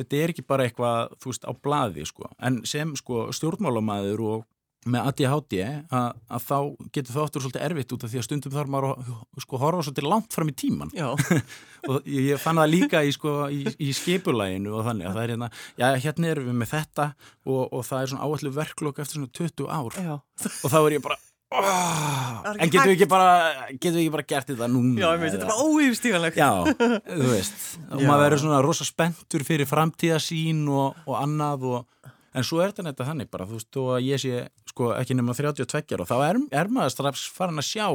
þetta 0.00 0.22
er 0.22 0.32
ekki 0.34 0.46
bara 0.46 0.66
eitthvað, 0.66 1.18
þú 1.20 1.32
veist, 1.32 1.44
á 1.44 1.52
bladi 1.52 2.06
sko, 2.08 2.30
en 2.40 2.62
sem 2.68 2.94
sko 2.98 3.28
stjórnmálamæður 3.36 4.24
og 4.30 4.48
með 4.88 5.08
ADHD 5.10 5.56
að, 5.92 6.20
að 6.32 6.44
þá 6.46 6.56
getur 6.94 7.12
það 7.12 7.24
oftur 7.26 7.42
svolítið 7.44 7.64
erfitt 7.66 7.90
út 7.92 8.04
af 8.06 8.12
því 8.12 8.20
að 8.20 8.24
stundum 8.24 8.54
þarf 8.54 8.70
maður 8.72 8.86
að 8.94 9.42
sko 9.44 9.58
horfa 9.60 9.84
svolítið 9.84 10.06
langt 10.08 10.36
fram 10.36 10.52
í 10.52 10.54
tíman 10.56 10.92
og 11.90 12.08
ég 12.08 12.40
fann 12.40 12.60
það 12.62 12.72
líka 12.72 13.02
í, 13.04 13.12
sko, 13.12 13.34
í, 13.52 13.60
í 13.76 13.90
skipulæginu 13.96 14.72
og 14.78 14.86
þannig 14.88 15.10
að 15.10 15.18
það 15.18 15.26
er 15.26 15.34
hérna, 15.34 15.50
já 15.82 15.86
hérna 16.06 16.30
erum 16.30 16.48
við 16.48 16.56
með 16.62 16.72
þetta 16.72 17.08
og, 17.44 17.60
og 17.66 17.84
það 17.90 18.00
er 18.00 18.12
svona 18.14 18.30
áallu 18.30 18.54
verklokk 18.56 19.02
eftir 19.04 19.20
svona 19.20 19.34
20 19.36 19.68
ár 19.68 20.00
já. 20.00 20.14
og 20.16 20.72
þá 20.72 20.78
er 20.80 20.96
ég 20.96 21.04
bara 21.04 21.20
Oh, 21.50 22.42
en 22.52 22.70
getur 22.70 22.92
við 22.92 22.92
ekki 22.94 23.06
bara 23.10 23.30
getur 23.72 23.96
við 23.96 24.04
ekki 24.04 24.12
bara 24.14 24.26
gert 24.32 24.50
þetta 24.52 24.68
núna? 24.70 25.00
Já, 25.00 25.08
ég 25.16 25.22
veist, 25.24 25.34
þetta 25.34 25.46
er 25.46 25.50
bara 25.50 25.64
óýfstífanlegt 25.66 26.36
já, 26.38 26.50
þú 27.08 27.30
veist, 27.32 27.64
og 27.88 28.04
maður 28.04 28.22
verður 28.22 28.42
svona 28.44 28.60
rosa 28.62 28.86
spenntur 28.86 29.44
fyrir 29.48 29.66
framtíðasín 29.66 30.60
og, 30.70 31.00
og 31.10 31.18
annað 31.18 31.66
og, 31.72 32.06
en 32.38 32.46
svo 32.46 32.62
er 32.62 32.70
þetta 32.76 33.08
þannig 33.08 33.32
bara, 33.34 33.48
þú 33.50 33.58
veist, 33.58 33.80
og 33.82 33.90
að 33.96 34.06
ég 34.06 34.22
sé 34.22 34.44
sko, 34.70 34.92
ekki 34.94 35.18
nema 35.18 35.34
32 35.34 35.98
og 35.98 36.06
þá 36.12 36.16
er, 36.28 36.40
er 36.62 36.70
maður 36.70 36.94
strax 36.94 37.26
farin 37.34 37.58
að 37.58 37.70
sjá 37.72 37.88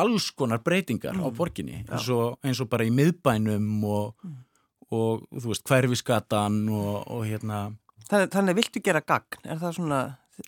alls 0.00 0.32
konar 0.32 0.64
breytingar 0.64 1.20
mm. 1.20 1.28
á 1.28 1.28
borginni 1.36 1.84
eins 1.84 2.08
og, 2.16 2.40
eins 2.40 2.64
og 2.64 2.72
bara 2.72 2.88
í 2.88 2.96
miðbænum 2.96 3.70
og, 3.84 4.16
mm. 4.24 4.42
og 4.88 5.28
þú 5.36 5.52
veist, 5.52 5.68
hverfiskatan 5.68 6.62
og 6.72 7.24
hérna 7.28 7.66
Þannig, 8.04 8.34
þannig 8.34 8.56
viltu 8.58 8.80
gera 8.84 9.00
gagn, 9.00 9.44
er 9.48 9.60
það 9.60 9.78
svona 9.78 9.98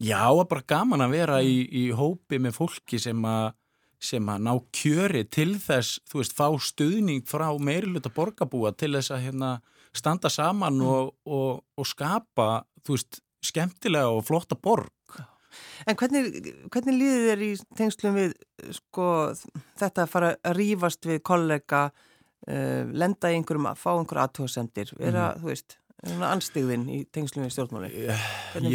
Já, 0.02 0.26
bara 0.48 0.64
gaman 0.66 1.04
að 1.04 1.14
vera 1.14 1.38
í, 1.46 1.60
í 1.70 1.84
hópi 1.94 2.40
með 2.42 2.58
fólki 2.58 2.98
sem 3.02 3.22
að 3.28 3.54
sem 4.02 4.26
að 4.28 4.42
ná 4.44 4.52
kjöri 4.76 5.22
til 5.32 5.54
þess 5.60 6.00
þú 6.08 6.20
veist, 6.20 6.34
fá 6.36 6.48
stuðning 6.60 7.24
frá 7.28 7.46
meiriluta 7.56 8.12
borgarbúa 8.12 8.74
til 8.76 8.92
þess 8.96 9.14
að 9.14 9.22
hérna, 9.24 9.52
standa 9.96 10.30
saman 10.32 10.76
mm. 10.76 10.90
og, 10.90 11.14
og, 11.24 11.62
og 11.80 11.88
skapa, 11.88 12.66
þú 12.84 12.98
veist, 12.98 13.22
skemmtilega 13.46 14.12
og 14.12 14.26
flotta 14.26 14.58
borg. 14.58 14.92
En 15.88 15.96
hvernig, 15.96 16.50
hvernig 16.72 16.98
líður 16.98 17.24
þér 17.30 17.44
í 17.46 17.50
tengslum 17.78 18.18
við, 18.18 18.34
sko, 18.76 19.08
þetta 19.80 20.04
að 20.04 20.12
fara 20.12 20.34
að 20.36 20.58
rýfast 20.58 21.08
við 21.08 21.22
kollega, 21.24 21.86
uh, 21.88 22.82
lenda 22.92 23.32
í 23.32 23.38
einhverjum 23.38 23.70
að 23.70 23.80
fá 23.80 23.90
einhverja 23.94 24.28
aðtóðsendir, 24.28 24.92
vera, 25.00 25.30
mm. 25.32 25.40
þú 25.40 25.52
veist 25.54 25.78
anstigðin 26.04 26.86
í 26.92 27.00
tengslum 27.12 27.46
við 27.46 27.54
stjórnmáli 27.54 27.90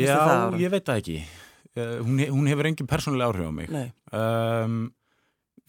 Já, 0.02 0.18
ég 0.60 0.74
veit 0.74 0.88
það 0.88 1.02
ekki. 1.02 1.18
Uh, 1.72 2.00
hún, 2.04 2.24
hún 2.34 2.50
hefur 2.52 2.68
engin 2.68 2.90
persónulega 2.90 3.32
áhrif 3.32 3.48
á 3.48 3.54
mig. 3.56 3.76
Um, 4.12 4.80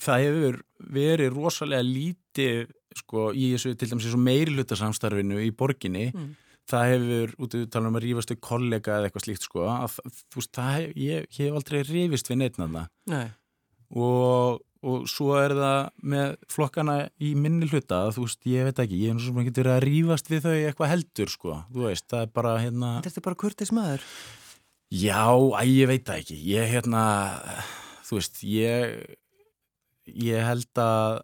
það 0.02 0.24
hefur 0.26 0.62
verið 0.96 1.36
rosalega 1.36 1.86
lítið 1.86 2.72
sko, 2.98 3.28
í 3.32 3.52
þessu 3.54 3.76
til 3.78 3.90
dæmis 3.92 4.16
meiri 4.18 4.56
hlutasamstarfinu 4.56 5.42
í 5.44 5.52
borginni. 5.56 6.08
Mm. 6.12 6.32
það 6.70 6.88
hefur, 6.92 7.32
út 7.42 7.54
af 7.58 7.70
tala 7.74 7.90
um 7.90 7.96
að 7.98 8.04
rífast 8.06 8.32
við 8.32 8.42
kollega 8.46 8.96
eða 8.96 9.08
eitthvað 9.08 9.24
slíkt 9.24 9.46
sko 9.48 9.64
að, 9.66 9.96
veist, 10.36 10.52
það 10.54 10.74
hef, 10.76 10.92
ég, 10.94 11.24
ég 11.34 11.48
hef 11.48 11.56
aldrei 11.58 11.80
rífist 11.88 12.30
við 12.30 12.38
neittnaða 12.38 12.68
og 13.92 14.62
og 14.82 15.06
svo 15.10 15.36
er 15.38 15.54
það 15.56 15.80
með 16.12 16.34
flokkana 16.50 16.96
í 17.22 17.32
minni 17.38 17.68
hluta, 17.70 18.04
þú 18.14 18.26
veist, 18.26 18.40
ég 18.50 18.68
veit 18.68 18.82
ekki 18.82 19.00
ég 19.04 19.12
er 19.12 19.18
náttúrulega 19.18 19.44
ekki 19.46 19.60
verið 19.60 19.74
að 19.76 19.84
rýfast 19.86 20.30
við 20.32 20.44
þau 20.46 20.54
eitthvað 20.58 20.92
heldur 20.92 21.32
sko, 21.32 21.56
þú 21.72 21.86
veist, 21.86 22.06
það 22.10 22.26
er 22.26 22.32
bara 22.40 22.54
hérna 22.58 22.92
Þetta 23.06 23.22
er 23.22 23.26
bara 23.28 23.40
kurtis 23.44 23.74
maður. 23.74 24.06
Já, 24.92 25.24
að 25.30 25.72
ég 25.72 25.90
veit 25.92 26.06
það 26.08 26.22
ekki 26.24 26.38
ég 26.50 26.72
hérna, 26.74 27.04
þú 28.04 28.18
veist 28.18 28.42
ég 28.44 28.96
ég 30.28 30.48
held 30.50 30.82
að 30.82 31.22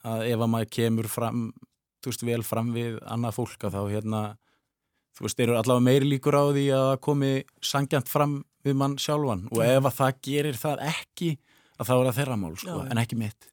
að 0.00 0.22
ef 0.30 0.40
að 0.40 0.48
maður 0.48 0.70
kemur 0.72 1.08
fram 1.12 1.50
þú 2.00 2.12
veist, 2.12 2.22
vel 2.24 2.44
fram 2.46 2.70
við 2.74 2.98
annað 3.04 3.36
fólk 3.36 3.66
að 3.68 3.76
þá 3.76 3.80
hérna, 3.92 4.22
þú 5.16 5.26
veist, 5.26 5.42
eru 5.44 5.56
allavega 5.58 5.86
meiri 5.86 6.08
líkur 6.08 6.36
á 6.36 6.44
því 6.48 6.66
að 6.76 6.92
komi 7.04 7.32
sangjant 7.60 8.08
fram 8.08 8.38
við 8.64 8.76
mann 8.80 8.96
sjálfan. 9.00 9.46
Og 9.52 9.62
ef 9.64 9.88
að 9.88 9.96
það 9.98 10.20
gerir 10.26 10.60
það 10.60 10.84
ekki 10.90 11.30
að 11.80 11.88
það 11.88 12.00
voru 12.00 12.12
að 12.12 12.18
þeirra 12.20 12.38
mál 12.40 12.56
sko, 12.60 12.78
en 12.86 13.02
ekki 13.02 13.18
mitt. 13.20 13.50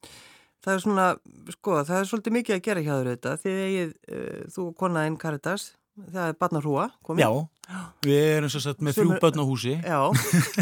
Það 0.68 0.74
er 0.74 0.82
svona, 0.84 1.10
sko, 1.54 1.76
það 1.88 2.00
er 2.02 2.08
svolítið 2.10 2.34
mikið 2.36 2.56
að 2.58 2.64
gera 2.66 2.82
hjá 2.84 2.94
þér 2.94 3.10
þetta 3.14 3.36
því 3.44 3.52
að 3.58 3.92
uh, 4.18 4.40
þú 4.52 4.66
konaðinn 4.82 5.20
Karitas, 5.22 5.68
það 5.98 6.26
er 6.26 6.40
barnarhúa 6.42 6.88
komið. 7.08 7.24
Já, 7.24 7.78
við 8.06 8.26
erum 8.34 8.52
svo 8.52 8.62
sett 8.64 8.84
með 8.84 8.98
Sumur... 8.98 9.16
þrjú 9.16 9.22
börn 9.24 9.44
á 9.44 9.46
húsi. 9.48 9.76
Já. 9.80 10.00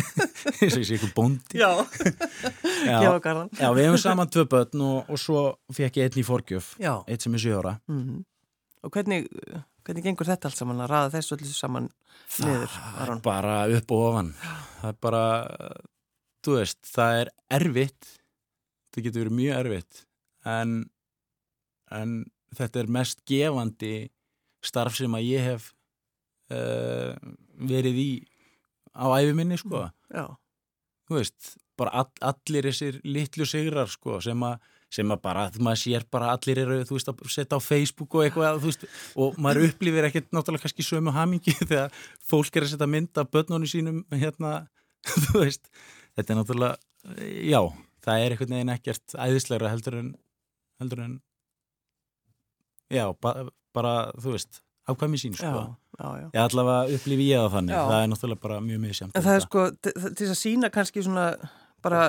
Ég 0.62 0.76
sé 0.76 0.84
eitthvað 0.84 1.16
bóndi. 1.18 1.58
Já, 1.58 1.72
já. 2.92 3.00
já, 3.02 3.70
við 3.74 3.82
hefum 3.88 4.02
saman 4.04 4.30
tvö 4.32 4.46
börn 4.52 4.86
og, 4.86 5.10
og 5.10 5.22
svo 5.22 5.46
fekk 5.74 6.00
ég 6.00 6.10
einn 6.10 6.22
í 6.22 6.26
forgjöf, 6.28 6.76
já. 6.82 6.94
eitt 7.10 7.26
sem 7.26 7.34
er 7.34 7.42
7 7.42 7.58
ára. 7.58 7.74
Mm 7.90 8.04
-hmm. 8.04 8.22
Og 8.86 8.94
hvernig, 8.94 9.26
hvernig 9.82 10.06
gengur 10.06 10.30
þetta 10.30 10.52
allt 10.52 10.60
saman 10.62 10.86
að 10.86 10.92
raða 10.92 11.12
þessu 11.18 11.34
allir 11.36 11.58
saman 11.58 11.90
niður? 12.46 12.70
Það 12.70 13.10
er 13.10 13.22
bara 13.26 13.58
upp 13.80 13.92
og 13.92 14.06
ofan. 14.12 14.34
Það 14.82 14.90
er 14.92 14.98
bara 15.02 15.24
þú 16.46 16.60
veist, 16.60 16.80
það 16.88 17.22
er 17.22 17.32
erfitt. 17.60 18.12
Það 18.94 19.08
getur 19.08 19.26
verið 19.26 19.38
mjög 19.40 19.60
erfitt. 19.60 20.04
En, 20.46 20.76
en 21.92 22.16
þetta 22.56 22.82
er 22.82 22.94
mest 22.98 23.24
gefandi 23.28 23.96
starf 24.66 24.96
sem 24.98 25.18
að 25.18 25.28
ég 25.28 25.46
hef 25.46 25.68
uh, 26.54 27.14
verið 27.70 28.02
í 28.02 28.10
á 28.96 29.06
æfiminni 29.20 29.58
sko. 29.60 29.88
Já. 30.14 30.38
þú 31.10 31.20
veist, 31.20 31.56
bara 31.78 31.92
all, 32.02 32.12
allir 32.24 32.70
þessir 32.70 33.02
litlu 33.04 33.46
sigrar 33.50 33.92
sko 33.92 34.22
sem 34.24 34.42
að 34.48 34.72
sem 34.96 35.12
að 35.12 35.22
bara, 35.26 35.46
maður 35.60 35.82
sér 35.82 36.06
bara 36.14 36.30
allir 36.36 36.62
eru 36.62 36.78
þú 36.88 36.96
veist 36.96 37.10
að 37.12 37.24
setja 37.34 37.58
á 37.60 37.62
Facebook 37.64 38.16
og 38.16 38.24
eitthvað 38.24 38.62
veist, 38.64 38.86
og 39.20 39.36
maður 39.42 39.70
upplifir 39.70 40.08
ekkert 40.08 40.30
náttúrulega 40.32 40.64
kannski 40.64 40.86
sömu 40.86 41.14
hamingi 41.16 41.56
þegar 41.70 41.92
fólk 42.24 42.56
er 42.56 42.68
að 42.68 42.74
setja 42.74 42.90
mynd 42.90 43.20
af 43.20 43.32
börnunum 43.34 43.70
sínum 43.70 44.04
hérna, 44.14 44.54
þú 45.26 45.42
veist, 45.42 45.68
þetta 46.16 46.34
er 46.34 46.40
náttúrulega 46.40 46.76
já, 47.46 47.62
það 48.06 48.26
er 48.26 48.36
einhvern 48.36 48.56
veginn 48.58 48.76
ekkert 48.76 49.18
æðislegra 49.18 49.74
heldur 49.74 50.00
en 50.02 50.12
heldur 50.82 51.04
en 51.06 51.18
já, 52.94 53.06
bara, 53.22 53.50
bara 53.76 53.96
þú 54.20 54.36
veist 54.36 54.62
ákvæmi 54.86 55.18
sín 55.18 55.34
sko. 55.34 55.46
Já, 56.00 56.06
já, 56.06 56.30
já. 56.34 56.44
allavega 56.44 56.96
upplifi 56.96 57.28
ég 57.32 57.42
það 57.42 57.54
þannig. 57.56 57.76
Það 57.76 58.02
er 58.02 58.10
náttúrulega 58.12 58.42
bara 58.44 58.62
mjög 58.62 59.02
En 59.06 59.26
það 59.26 59.36
er 59.36 59.46
sko, 59.46 59.66
til 59.82 59.94
til 59.96 60.14
þess 60.20 60.34
að 60.36 60.42
sína 60.42 60.70
kannski 60.70 61.04
svona 61.06 61.26
bara, 61.86 62.02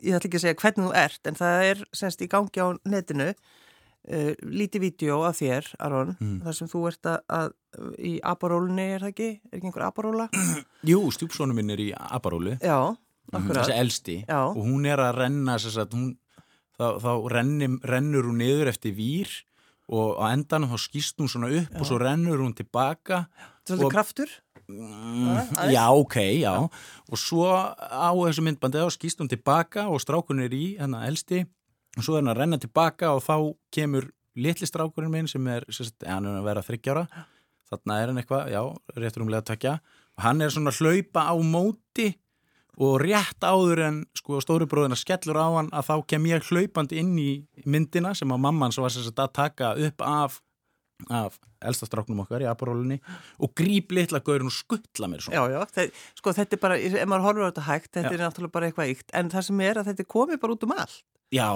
ég 0.00 0.16
ætla 0.16 0.28
ekki 0.28 0.40
að 0.40 0.44
segja 0.44 0.60
hvernig 0.62 0.86
þú 0.86 0.94
ert, 1.04 1.20
en 1.26 1.38
það 1.38 1.66
er 1.70 1.84
semst 2.02 2.24
í 2.24 2.30
gangi 2.30 2.64
á 2.64 2.66
netinu 2.84 3.28
uh, 4.08 4.32
lítið 4.42 4.80
vídeo 4.86 5.20
af 5.28 5.36
þér, 5.40 5.74
Aron, 5.78 6.16
Mm. 6.20 6.40
þar 6.44 6.54
sem 6.54 6.68
þú 6.68 6.86
ert 6.88 7.02
að, 7.06 7.18
að 7.28 7.52
í 7.98 8.12
aparólunni, 8.22 8.86
er 8.94 9.00
það 9.04 9.12
ekki? 9.12 9.28
Er 9.52 9.58
ekki 9.58 9.66
einhver 9.70 9.86
aparóla? 9.86 10.28
Jú, 10.90 11.00
stjúpsónu 11.12 11.54
minn 11.54 11.70
er 11.70 11.78
í 11.78 11.90
Aparólu 11.94 12.56
Já, 12.60 12.96
Mhm, 13.30 13.36
akkurat. 13.36 13.62
þessi 13.68 13.76
elsti 13.78 14.16
Já. 14.26 14.40
og 14.50 14.56
hún 14.64 14.86
er 14.90 14.98
að 14.98 15.14
renna 15.20 15.58
sagt, 15.58 15.92
hún, 15.94 16.16
þá, 16.78 16.98
þá 16.98 17.10
rennim, 17.30 17.78
rennur 17.84 18.24
hún 18.26 18.40
niður 18.42 18.68
eftir 18.72 18.94
vír 18.96 19.28
og 19.90 20.18
á 20.18 20.34
endanum 20.34 20.70
þá 20.72 20.78
skýst 20.82 21.18
hún 21.20 21.28
svona 21.30 21.50
upp 21.60 21.76
og 21.80 21.86
svo 21.86 21.98
rennur 22.00 22.38
hún 22.42 22.54
tilbaka 22.58 23.28
Svolítið 23.66 23.84
og- 23.86 23.92
kraftur? 23.92 24.28
mm, 24.68 25.70
já, 25.70 25.86
ok, 25.94 26.16
já 26.42 26.54
og 26.58 27.18
svo 27.18 27.46
á 27.78 28.10
þessu 28.14 28.42
myndbandi 28.42 28.78
þá 28.82 28.90
skýst 28.98 29.18
hún 29.22 29.28
tilbaka 29.30 29.86
og 29.90 30.00
strákun 30.02 30.42
er 30.42 30.50
í 30.50 30.76
hennar 30.78 31.06
elsti 31.06 31.44
og 31.98 32.06
svo 32.06 32.16
er 32.16 32.22
hann 32.22 32.32
að 32.32 32.40
renna 32.42 32.60
tilbaka 32.62 33.12
og 33.16 33.22
þá 33.24 33.36
kemur 33.74 34.10
litli 34.40 34.68
strákurinn 34.68 35.12
minn 35.12 35.28
sem 35.30 35.46
er, 35.50 35.66
sagt, 35.74 36.04
hann 36.06 36.28
er 36.28 36.38
að 36.38 36.48
vera 36.48 36.64
þryggjára 36.64 37.06
þarna 37.70 38.00
er 38.00 38.10
hann 38.10 38.20
eitthvað, 38.22 38.50
já, 38.52 38.62
réttur 38.98 39.24
umlega 39.24 39.44
að 39.44 39.50
takja 39.52 39.76
og 40.16 40.26
hann 40.26 40.42
er 40.44 40.52
svona 40.54 40.72
að 40.74 40.82
hlaupa 40.82 41.26
á 41.30 41.34
móti 41.38 42.10
og 42.80 43.00
rétt 43.02 43.44
áður 43.44 43.82
en 43.84 43.98
sko 44.16 44.38
stóri 44.40 44.68
bróðina 44.70 44.96
skellur 44.98 45.36
á 45.36 45.48
hann 45.58 45.72
að 45.74 45.90
þá 45.90 45.94
kem 46.14 46.30
ég 46.30 46.46
hlaupandi 46.48 47.00
inn 47.02 47.16
í 47.20 47.30
myndina 47.66 48.14
sem 48.16 48.30
að 48.32 48.42
mamman 48.46 48.74
svo 48.74 48.86
var 48.86 48.94
sagt 48.94 49.20
að 49.20 49.34
taka 49.36 49.74
upp 49.88 50.04
af, 50.06 50.38
af 51.10 51.36
elstastráknum 51.60 52.22
okkar 52.24 52.44
í 52.44 52.48
aparólunni 52.48 52.98
og 53.42 53.52
gríp 53.58 53.92
litla 53.96 54.22
gaurin 54.24 54.48
og 54.48 54.56
skuttla 54.56 55.10
mér 55.10 55.26
svona. 55.26 55.36
Já, 55.36 55.58
já, 55.58 55.74
Þe, 55.76 55.86
sko 56.22 56.34
þetta 56.38 56.56
er 56.56 56.62
bara, 56.62 56.78
ef 56.80 57.08
maður 57.10 57.26
horfur 57.26 57.44
á 57.44 57.48
þetta 57.50 57.66
hægt, 57.68 57.90
þetta 57.92 58.12
Já. 58.12 58.16
er 58.16 58.24
náttúrulega 58.24 58.54
bara 58.56 58.70
eitthvað 58.70 58.92
ykt, 58.94 59.08
en 59.20 59.32
það 59.34 59.46
sem 59.50 59.64
er 59.66 59.80
að 59.80 59.90
þetta 59.90 60.04
er 60.06 60.10
komið 60.16 60.40
bara 60.40 60.56
út 60.56 60.66
um 60.66 60.76
allt. 60.76 61.02
Já, 61.30 61.48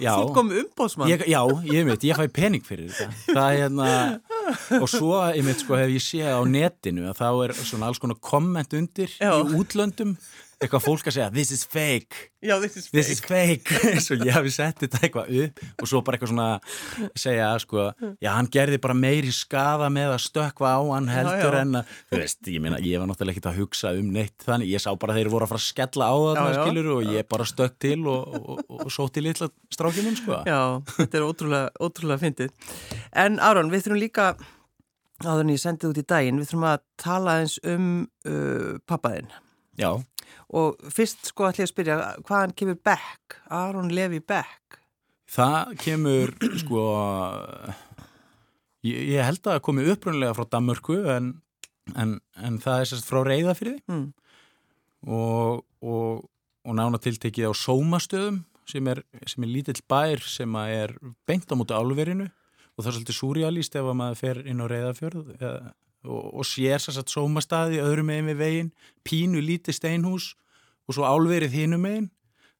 já. 0.00 0.12
Þú 0.16 0.32
komið 0.36 0.60
umbóðsmann. 0.64 1.10
Ég, 1.12 1.24
já, 1.28 1.40
ég 1.68 1.88
veit, 1.88 2.04
ég 2.08 2.18
fæ 2.18 2.26
pening 2.32 2.64
fyrir 2.64 2.88
þetta 2.92 3.34
það 3.36 3.48
er 3.48 3.58
hérna 3.62 3.90
og 4.80 4.88
svo, 4.90 5.12
ég 5.36 5.44
veit, 5.44 5.60
sko, 5.60 5.76
hef 5.76 5.92
ég 5.92 6.04
séð 6.04 6.32
á 6.32 6.42
netinu 6.48 7.08
að 7.10 7.20
þá 7.20 7.28
er 7.44 7.54
svona 7.60 7.90
alls 7.90 8.00
konar 8.02 8.20
komment 8.24 8.72
undir 8.78 9.12
Já. 9.20 9.32
í 9.36 9.58
útlöndum 9.60 10.16
eitthvað 10.58 10.82
fólk 10.82 11.08
að 11.08 11.14
segja, 11.14 11.28
this 11.34 11.52
is 11.54 11.62
fake 11.68 12.28
Já, 12.42 12.54
this 12.62 12.76
is 12.78 12.88
this 12.94 13.10
is 13.10 13.20
fake 13.22 13.70
svo 14.04 14.16
ég 14.18 14.34
hafi 14.34 14.50
sett 14.54 14.82
þetta 14.82 15.00
eitthvað 15.02 15.30
upp 15.44 15.62
og 15.82 15.90
svo 15.90 16.00
bara 16.06 16.18
eitthvað 16.18 16.32
svona 16.32 16.48
segja, 17.18 17.48
sko, 17.62 17.88
já, 18.22 18.30
hann 18.34 18.50
gerði 18.50 18.80
bara 18.82 18.96
meiri 18.98 19.32
skaða 19.34 19.88
með 19.94 20.14
að 20.16 20.24
stökkva 20.26 20.74
á 20.74 20.80
hann 20.92 21.10
heldur 21.10 21.56
já. 21.58 21.62
en 21.62 21.80
að, 21.80 21.94
þú 22.10 22.20
veist, 22.22 22.40
ég 22.50 22.64
meina 22.64 22.80
ég 22.82 23.02
var 23.02 23.10
náttúrulega 23.10 23.36
ekkert 23.36 23.50
að 23.52 23.60
hugsa 23.62 23.94
um 23.98 24.10
neitt 24.14 24.46
þannig 24.46 24.72
ég 24.72 24.82
sá 24.82 24.90
bara 24.98 25.16
þeir 25.18 25.32
voru 25.32 25.46
að 25.46 25.54
fara 25.54 25.62
að 25.62 25.68
skella 25.68 26.10
á 26.10 26.16
Já, 26.18 26.42
já. 26.54 26.60
skilur 26.62 26.90
og 26.96 27.10
ég 27.14 27.30
bara 27.30 27.48
stökk 27.48 27.78
til 27.82 27.98
og, 28.10 28.36
og, 28.38 28.62
og, 28.66 28.84
og 28.86 28.92
sótti 28.94 29.22
litla 29.24 29.50
strákinum, 29.74 30.18
sko 30.18 30.42
Já, 30.48 30.60
þetta 30.98 31.18
er 31.18 31.26
ótrúlega, 31.26 31.72
ótrúlega 31.82 32.22
fyndið. 32.22 32.54
En 33.18 33.38
Aron, 33.44 33.72
við 33.72 33.86
þurfum 33.86 34.00
líka, 34.02 34.28
áður 35.24 35.44
en 35.44 35.52
ég 35.54 35.62
sendið 35.62 35.92
út 35.92 36.00
í 36.02 36.06
daginn, 36.14 36.40
við 36.40 36.50
þurfum 36.52 36.68
að 36.70 36.84
tala 37.02 37.36
eins 37.42 37.58
um 37.66 37.90
uh, 38.28 38.78
pappaðinn. 38.88 39.30
Já, 39.78 39.90
Og 40.48 40.78
fyrst 40.94 41.28
sko 41.30 41.48
ætlum 41.48 41.62
ég 41.64 41.68
að 41.68 41.72
spyrja, 41.74 41.96
hvaðan 42.28 42.54
kemur 42.56 42.78
Beck? 42.84 43.38
Aron 43.50 43.90
Levi 43.94 44.20
Beck? 44.20 44.78
það 45.28 45.74
kemur 45.82 46.30
sko 46.62 46.82
ég, 48.86 48.96
ég 49.12 49.24
held 49.26 49.42
að 49.42 49.50
það 49.56 49.64
komi 49.66 49.86
upprunlega 49.92 50.36
frá 50.38 50.46
Danmörku 50.54 50.96
en, 51.12 51.30
en, 52.00 52.14
en 52.40 52.56
það 52.62 52.82
er 52.84 52.90
sérst 52.92 53.08
frá 53.10 53.20
reyðafyrði 53.26 53.78
Mm. 53.88 54.06
og, 55.14 55.60
og, 55.84 56.24
og 56.66 56.74
nána 56.74 56.98
tiltekið 57.02 57.52
á 57.52 57.54
sómastöðum 57.54 58.40
sem 58.68 58.88
er, 58.90 59.02
sem 59.30 59.44
er 59.46 59.52
lítill 59.52 59.82
bær 59.88 60.24
sem 60.26 60.56
er 60.64 60.96
beint 61.28 61.46
á 61.48 61.54
móti 61.56 61.76
álverinu 61.76 62.26
og 62.28 62.80
það 62.82 62.88
er 62.90 62.96
svolítið 62.98 63.18
súrjalist 63.20 63.76
ef 63.78 63.86
að 63.92 63.96
maður 64.00 64.18
fer 64.22 64.40
inn 64.48 64.64
á 64.64 64.66
reyðafjörð 64.72 65.30
eða, 65.38 65.72
og, 66.08 66.28
og 66.40 66.46
sér 66.48 66.82
sérst 66.82 67.12
sómastaði 67.12 67.82
öðrum 67.84 68.08
megin 68.10 68.30
við 68.32 68.40
veginn, 68.42 68.70
pínu 69.06 69.42
lítið 69.44 69.78
steinhús 69.78 70.32
og 70.88 70.96
svo 70.96 71.06
álverið 71.08 71.56
hinum 71.60 71.84
megin 71.84 72.10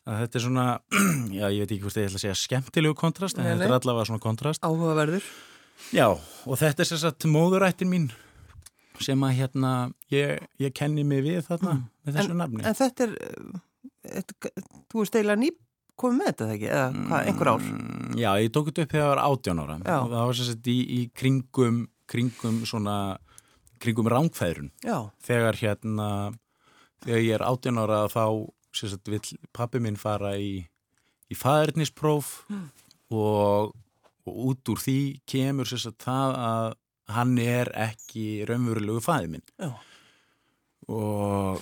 að 0.09 0.23
þetta 0.23 0.39
er 0.39 0.45
svona, 0.47 0.67
já 1.41 1.47
ég 1.53 1.63
veit 1.65 1.75
ekki 1.75 1.83
hvort 1.85 2.01
ég 2.01 2.09
ætla 2.09 2.21
að 2.21 2.25
segja 2.25 2.39
skemmtilegu 2.43 2.97
kontrast 2.99 3.39
en 3.39 3.45
Nei, 3.45 3.53
þetta 3.57 3.69
er 3.69 3.77
allavega 3.81 4.09
svona 4.09 4.25
kontrast 4.25 4.65
Áhugaverður? 4.65 5.29
Já, 5.95 6.09
og 6.11 6.59
þetta 6.59 6.85
er 6.85 6.91
sérst 6.91 7.29
móðurættin 7.31 7.93
mín 7.93 8.09
sem 9.05 9.23
að 9.23 9.37
hérna 9.39 9.73
ég, 10.11 10.43
ég 10.59 10.75
kenni 10.75 11.05
mig 11.07 11.23
við 11.23 11.45
þarna 11.47 11.77
með 12.03 12.17
þessu 12.19 12.37
nafni. 12.39 12.65
En 12.67 12.75
þetta 12.75 13.07
er, 13.07 13.13
uh, 13.15 13.61
þetta, 14.17 14.53
þú 14.91 15.03
veist 15.05 15.19
eiginlega 15.19 15.43
ný 15.45 15.53
komið 15.99 16.19
með 16.19 16.31
þetta 16.33 16.49
ekki, 16.55 16.69
eða 16.73 16.89
hvað, 16.97 17.29
einhver 17.31 17.51
ár? 17.53 17.69
Mm, 17.69 18.19
Já, 18.19 18.29
ég 18.43 18.51
tók 18.55 18.71
þetta 18.71 18.85
upp 18.85 18.93
þegar 18.95 19.05
ég 19.05 19.13
var 19.13 19.23
18 19.23 19.63
ára 19.63 19.79
Já. 19.79 19.95
og 19.99 20.11
það 20.15 20.27
var 20.31 20.39
sérst 20.41 20.71
í, 20.73 20.77
í 20.99 21.01
kringum 21.15 21.79
kringum 22.09 22.61
svona 22.67 22.97
kringum 23.83 24.11
rángfæðrun 24.11 24.73
þegar 25.25 25.59
hérna 25.61 26.09
þegar 27.05 27.23
ég 27.25 27.35
er 27.39 27.47
18 27.47 27.79
ára 27.85 28.01
þá 28.13 28.25
sérst 28.75 29.09
vill 29.09 29.39
pappi 29.57 29.81
minn 29.83 29.99
fara 29.99 30.35
í 30.39 30.67
í 31.29 31.37
fæðurnispróf 31.37 32.33
og, 33.13 33.73
og 34.25 34.39
út 34.53 34.73
úr 34.73 34.81
því 34.83 35.01
kemur 35.29 35.69
sérst 35.69 35.99
það 36.05 36.37
að 36.49 36.69
hann 37.09 37.39
er 37.41 37.71
ekki 37.73 38.45
raunverulegu 38.49 39.01
fæði 39.05 39.31
minn. 39.35 39.47
Já. 39.57 39.71
Og 40.89 41.61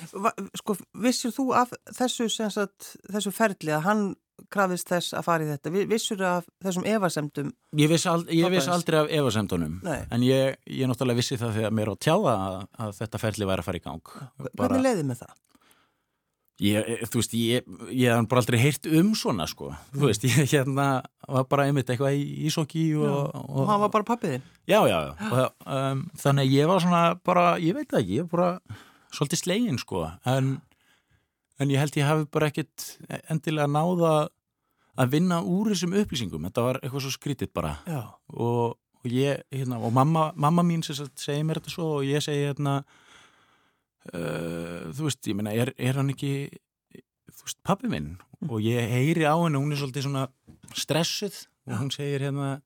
sko, 0.61 0.77
vissur 1.03 1.33
þú 1.35 1.49
af 1.59 1.73
þessu, 1.99 2.29
sagt, 2.31 2.93
þessu 3.11 3.33
ferli 3.35 3.73
að 3.75 3.85
hann 3.89 4.05
krafist 4.53 4.91
þess 4.93 5.15
að 5.17 5.25
fara 5.25 5.47
í 5.47 5.49
þetta? 5.49 5.71
Vi- 5.73 5.87
Vissur 5.91 6.21
af 6.29 6.45
þessum 6.63 6.85
efasemdum? 6.87 7.49
ég 7.81 7.89
viss, 7.89 8.05
ald, 8.07 8.29
ég 8.29 8.51
viss 8.53 8.69
aldrei 8.69 9.01
af 9.01 9.09
efasemdunum 9.11 9.81
Nei. 9.83 10.03
en 10.13 10.21
ég, 10.27 10.57
ég 10.69 10.87
náttúrulega 10.91 11.17
vissi 11.23 11.39
það 11.41 11.57
þegar 11.57 11.73
mér 11.79 11.91
á 11.91 11.95
tjáða 11.97 12.35
að, 12.37 12.61
að 12.85 12.95
þetta 13.01 13.19
ferli 13.25 13.49
væri 13.49 13.65
að 13.65 13.69
fara 13.71 13.81
í 13.81 13.85
gang 13.87 14.15
Hvernig 14.61 14.85
leiði 14.85 15.07
með 15.09 15.23
það? 15.25 15.35
Ég, 16.65 16.87
þú 17.13 17.21
veist, 17.21 17.35
ég, 17.37 17.67
ég 17.93 18.15
hef 18.17 18.29
bara 18.31 18.41
aldrei 18.41 18.57
heyrt 18.63 18.87
um 18.97 19.11
svona, 19.19 19.45
sko. 19.51 19.67
Þú 19.93 20.07
veist, 20.09 20.23
ég 20.25 20.47
hérna 20.55 20.87
var 21.29 21.45
bara 21.51 21.67
einmitt 21.69 21.91
eitthvað 21.93 22.15
í 22.17 22.23
ísokki 22.49 22.87
og, 22.97 23.35
Og 23.45 23.67
hann 23.69 23.83
var 23.83 23.91
bara 23.93 24.07
pappiðinn? 24.09 24.45
Já, 24.65 24.79
já, 24.89 24.97
já. 25.05 25.11
Og, 25.29 25.53
um, 25.69 26.01
þannig 26.17 26.55
ég 26.55 26.71
var 26.71 26.81
svona 26.81 27.03
bara, 27.29 27.45
ég 27.61 27.77
veit 27.77 27.91
það 27.93 28.01
ekki, 28.07 28.17
ég 28.23 28.31
var 28.31 28.33
bara 28.41 28.79
svolítið 29.17 29.43
slegin, 29.43 29.81
sko. 29.81 30.07
En, 30.29 30.57
en 31.61 31.73
ég 31.73 31.81
held 31.81 31.97
ég 31.99 32.09
hafi 32.09 32.29
bara 32.33 32.51
ekkit 32.53 32.89
endilega 33.33 33.69
náða 33.71 34.15
að 34.97 35.13
vinna 35.13 35.41
úr 35.45 35.73
þessum 35.73 35.97
upplýsingum. 36.01 36.47
Þetta 36.49 36.67
var 36.69 36.81
eitthvað 36.83 37.07
svo 37.07 37.15
skrítið 37.17 37.53
bara. 37.57 37.75
Og, 38.33 38.77
og 38.77 39.11
ég, 39.13 39.43
hérna, 39.55 39.81
og 39.81 39.93
mamma, 39.97 40.31
mamma 40.37 40.65
mín 40.67 40.85
segir 40.85 41.45
mér 41.47 41.61
þetta 41.61 41.75
svo 41.75 41.91
og 41.99 42.07
ég 42.09 42.25
segi 42.25 42.49
hérna 42.49 42.79
uh, 44.13 44.87
þú 44.95 45.09
veist, 45.09 45.23
ég 45.29 45.37
meina, 45.39 45.55
er, 45.57 45.73
er 45.77 46.01
hann 46.01 46.13
ekki 46.15 46.33
þú 47.37 47.49
veist, 47.49 47.61
pappi 47.67 47.91
minn 47.93 48.15
og 48.47 48.59
ég 48.65 48.89
heyri 48.93 49.27
á 49.27 49.35
henni, 49.35 49.61
hún 49.61 49.73
er 49.75 49.81
svolítið 49.81 50.09
svona 50.09 50.27
stressuð 50.77 51.45
og 51.67 51.79
hún 51.81 51.93
segir 51.95 52.27
hérna 52.27 52.57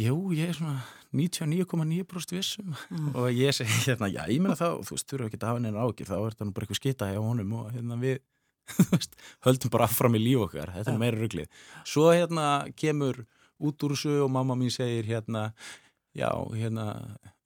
jú, 0.00 0.16
ég 0.36 0.52
er 0.52 0.58
svona 0.58 0.82
99,9% 1.16 2.34
vissum. 2.36 2.74
Og 3.14 3.30
ég 3.32 3.54
segi 3.56 3.78
hérna, 3.86 4.10
já, 4.12 4.22
ég 4.28 4.42
meina 4.44 4.56
þá 4.58 4.82
þú 4.84 4.98
þurfa 5.00 5.28
ekki 5.30 5.40
að 5.40 5.46
hafa 5.48 5.60
henni 5.60 5.84
ákir, 5.86 6.08
þá 6.08 6.16
er 6.18 6.34
þetta 6.34 6.48
nú 6.48 6.56
bara 6.56 6.66
eitthvað 6.66 6.80
skita 6.82 7.08
hjá 7.08 7.20
honum 7.22 7.54
og 7.56 7.70
hérna 7.72 7.96
við 8.02 8.18
höldum 9.46 9.72
bara 9.72 9.88
affram 9.88 10.18
í 10.18 10.20
líf 10.20 10.44
okkar. 10.48 10.74
Þetta 10.76 10.92
er 10.92 11.00
meira 11.00 11.20
ruglið. 11.20 11.62
Svo 11.88 12.10
hérna 12.12 12.48
kemur 12.76 13.22
út 13.58 13.86
úr 13.86 13.96
þessu 13.96 14.18
og 14.26 14.32
mamma 14.34 14.58
mín 14.58 14.72
segir 14.74 15.08
hérna 15.08 15.48
já, 16.16 16.28
hérna 16.52 16.90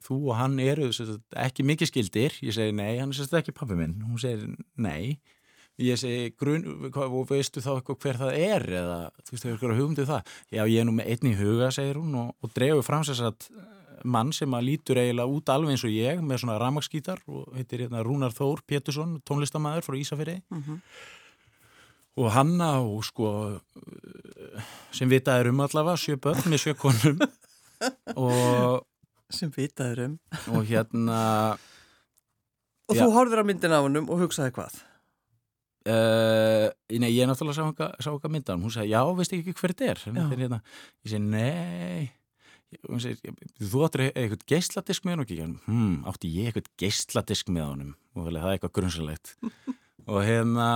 þú 0.03 0.19
og 0.33 0.41
hann 0.41 0.59
eru 0.63 0.91
ekki 0.91 1.67
mikið 1.67 1.93
skildir. 1.93 2.41
Ég 2.43 2.57
segi 2.57 2.75
nei, 2.75 2.97
hann 2.99 3.15
er 3.15 3.21
sérst 3.21 3.39
ekki 3.39 3.55
pappi 3.55 3.79
minn. 3.79 4.01
Hún 4.03 4.19
segir 4.19 4.51
nei 4.75 5.21
ég 5.83 5.99
segi, 6.01 6.33
grun, 6.39 6.65
og 6.93 7.29
veistu 7.31 7.63
þá 7.65 7.75
eitthvað 7.77 8.01
hver 8.05 8.21
það 8.23 8.39
er 8.39 8.67
eða 8.83 8.99
þú 9.19 9.35
veist, 9.35 9.45
hefur 9.45 9.57
ykkur 9.57 9.75
að 9.75 9.81
hugmyndið 9.81 10.05
um 10.05 10.11
það 10.13 10.35
já, 10.57 10.63
ég 10.63 10.81
er 10.81 10.89
nú 10.89 10.97
með 10.97 11.13
einni 11.15 11.35
huga, 11.39 11.71
segir 11.75 12.01
hún 12.01 12.19
og, 12.23 12.35
og 12.43 12.55
drefur 12.57 12.87
fram 12.87 13.07
sér 13.07 13.19
satt 13.19 13.49
mann 14.05 14.33
sem 14.35 14.55
að 14.55 14.67
lítur 14.67 15.01
eiginlega 15.01 15.31
út 15.31 15.51
alveg 15.53 15.75
eins 15.75 15.85
og 15.87 15.95
ég 15.95 16.23
með 16.25 16.43
svona 16.43 16.59
ramaskítar 16.61 17.23
og 17.31 17.51
heitir 17.57 17.85
hérna 17.85 18.03
Rúnar 18.05 18.35
Þór 18.35 18.63
Pétursson, 18.67 19.19
tónlistamæður 19.29 19.87
frá 19.87 19.99
Ísafjörði 19.99 20.39
mm 20.43 20.63
-hmm. 20.63 20.79
og 22.17 22.31
hanna 22.33 22.71
og 22.81 23.05
sko 23.05 23.61
sem 24.91 25.09
vitaður 25.09 25.53
um 25.53 25.61
allavega 25.61 25.97
sjö 25.97 26.17
börn 26.17 26.49
með 26.51 26.63
sjö 26.67 26.75
konum 26.75 27.19
og 28.27 28.87
sem 29.31 29.51
vitaður 29.51 30.05
um 30.07 30.19
og 30.57 30.67
hérna 30.67 31.59
og 32.89 32.97
já. 32.97 33.05
þú 33.05 33.13
horfður 33.13 33.43
á 33.43 33.45
myndin 33.45 33.73
af 33.73 33.85
hennum 33.85 34.11
og 34.11 34.19
hugsaði 34.19 34.51
hvað? 34.51 34.83
Uh, 35.83 36.69
nei, 36.95 37.11
ég 37.11 37.27
náttúrulega 37.27 37.89
sá 37.99 38.11
okkar 38.13 38.31
myndan 38.31 38.61
hún 38.63 38.71
sagði, 38.71 38.93
já, 38.93 39.01
veist 39.19 39.33
ekki 39.35 39.55
hver 39.59 39.73
þetta 39.73 39.89
er? 39.91 40.03
Hérna, 40.07 40.61
ég 41.03 41.11
segi, 41.11 41.23
nei. 41.27 42.11
Segir, 43.03 43.35
þú 43.61 43.83
áttur 43.85 44.05
eitthvað 44.07 44.45
geisladisk 44.49 45.05
með 45.05 45.19
hann 45.19 45.57
hmm, 45.67 45.97
átti 46.09 46.31
ég 46.33 46.53
eitthvað 46.53 46.71
geisladisk 46.81 47.51
með 47.53 47.67
honum? 47.67 47.91
Og 48.15 48.29
það 48.29 48.39
er 48.39 48.55
eitthvað 48.55 48.75
grunnsalegt 48.79 49.35
og 50.13 50.21
hérna 50.25 50.69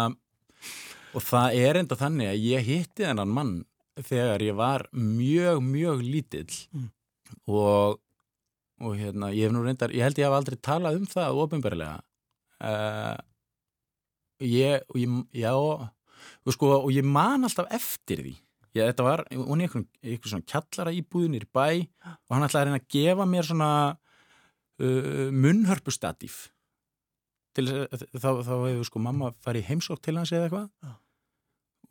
og 1.16 1.24
það 1.24 1.56
er 1.62 1.80
enda 1.80 1.96
þannig 1.96 2.32
að 2.32 2.42
ég 2.44 2.66
hitti 2.66 3.06
þennan 3.06 3.32
mann 3.38 3.54
þegar 3.96 4.44
ég 4.44 4.58
var 4.58 4.84
mjög, 4.92 5.62
mjög 5.64 6.02
lítill. 6.04 6.58
Mm. 6.74 6.90
og, 7.48 8.02
og 8.82 8.98
hérna 8.98 9.30
ég 9.32 9.48
hef 9.48 9.54
nú 9.54 9.64
reyndar, 9.64 9.94
ég 9.94 10.04
held 10.04 10.20
ég 10.20 10.28
haf 10.28 10.36
aldrei 10.36 10.58
talað 10.60 11.00
um 11.00 11.08
það 11.14 11.40
ofinbarlega 11.46 11.96
uh, 12.60 13.16
ég, 14.42 14.82
og 14.90 14.98
ég, 15.00 15.14
já 15.36 15.52
og, 15.56 15.86
sko, 16.54 16.72
og 16.82 16.90
ég 16.94 17.06
man 17.06 17.46
alltaf 17.46 17.70
eftir 17.74 18.22
því. 18.24 18.34
Ég, 18.76 18.90
þetta 18.90 19.06
var, 19.06 19.22
hún 19.32 19.62
er 19.64 19.70
eitthvað 19.70 20.34
svona 20.34 20.48
kjallara 20.50 20.92
íbúðin 20.96 21.38
í 21.38 21.40
bæ 21.46 21.64
og 22.04 22.34
hann 22.34 22.44
ætlaði 22.44 22.60
að 22.60 22.68
reyna 22.68 22.82
að 22.82 22.90
gefa 22.92 23.26
mér 23.30 23.48
svona 23.48 23.70
uh, 23.94 25.30
munnhörpustatíf. 25.32 26.36
Til 27.56 27.70
þá, 27.72 28.30
þá 28.44 28.52
hefur 28.52 28.84
sko 28.90 29.00
mamma 29.00 29.32
farið 29.44 29.70
heimsók 29.70 30.02
til 30.04 30.18
hans 30.18 30.34
eða 30.34 30.50
eitthvað. 30.50 30.92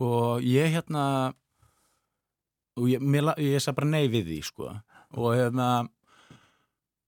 Og 0.05 0.45
ég 0.45 0.75
hérna 0.75 1.05
og 2.75 2.89
ég, 2.91 3.01
mér, 3.01 3.31
ég 3.41 3.63
sagði 3.63 3.79
bara 3.79 3.93
nei 3.95 4.05
við 4.11 4.29
því 4.29 4.39
sko. 4.45 4.69
Og 5.17 5.31
hérna 5.33 5.69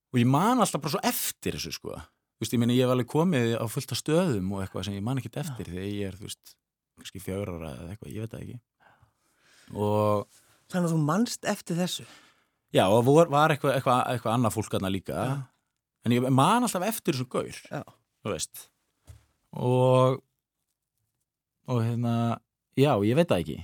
og 0.07 0.21
ég 0.21 0.29
man 0.31 0.63
alltaf 0.63 0.81
bara 0.81 0.95
svo 0.95 1.03
eftir 1.05 1.59
þessu 1.59 1.75
sko 1.75 1.99
þú 2.37 2.45
veist, 2.45 2.53
ég 2.53 2.61
minna 2.61 2.75
ég 2.77 2.85
hef 2.85 2.93
alveg 2.93 3.09
komið 3.09 3.55
á 3.57 3.65
fullta 3.73 3.97
stöðum 3.97 4.51
og 4.53 4.61
eitthvað 4.61 4.87
sem 4.87 4.97
ég 4.97 5.05
man 5.05 5.17
ekkit 5.17 5.39
eftir 5.41 5.71
þegar 5.71 5.87
ég 5.89 6.11
er, 6.11 6.17
þú 6.19 6.27
veist, 6.29 6.53
kannski 6.99 7.21
fjögur 7.23 7.55
ára 7.55 7.71
eða 7.73 7.95
eitthvað, 7.95 8.13
ég 8.13 8.25
veit 8.25 8.35
það 8.35 8.43
ekki 8.45 8.59
og 9.73 10.43
Þannig 10.67 10.89
að 10.89 10.93
þú 10.93 11.03
mannst 11.07 11.45
eftir 11.47 11.77
þessu? 11.79 12.03
Já, 12.75 12.83
og 12.91 13.05
vor, 13.07 13.29
var 13.31 13.53
eitthvað, 13.53 13.77
eitthvað, 13.77 14.01
eitthvað 14.11 14.33
annað 14.35 14.55
fólk 14.57 14.73
aðna 14.75 14.91
líka 14.91 15.15
ja. 15.15 15.35
en 16.05 16.15
ég 16.15 16.27
man 16.27 16.67
alltaf 16.67 16.85
eftir 16.85 17.15
þessu 17.15 17.29
gaur 17.31 17.61
Já. 17.71 17.81
þú 18.21 18.33
veist 18.33 18.65
og 19.57 20.19
og 21.67 21.81
hérna 21.83 22.13
já, 22.77 22.93
ég 23.03 23.17
veit 23.17 23.31
það 23.31 23.41
ekki 23.43 23.57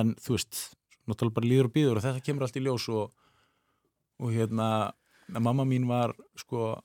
en 0.00 0.14
þú 0.22 0.36
veist, 0.36 0.60
náttúrulega 1.08 1.36
bara 1.40 1.50
líður 1.50 1.68
og 1.68 1.74
býður 1.74 1.98
og 1.98 2.06
þetta 2.06 2.24
kemur 2.24 2.46
allt 2.46 2.60
í 2.60 2.62
ljós 2.64 2.86
og, 2.94 3.10
og 4.22 4.32
hérna, 4.36 4.68
mamma 5.34 5.66
mín 5.68 5.88
var 5.90 6.14
sko 6.38 6.76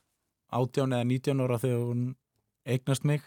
18 0.53 0.93
eða 0.93 1.09
19 1.09 1.43
ára 1.45 1.59
þegar 1.59 1.83
hún 1.89 2.15
eignast 2.65 3.03
mig. 3.03 3.21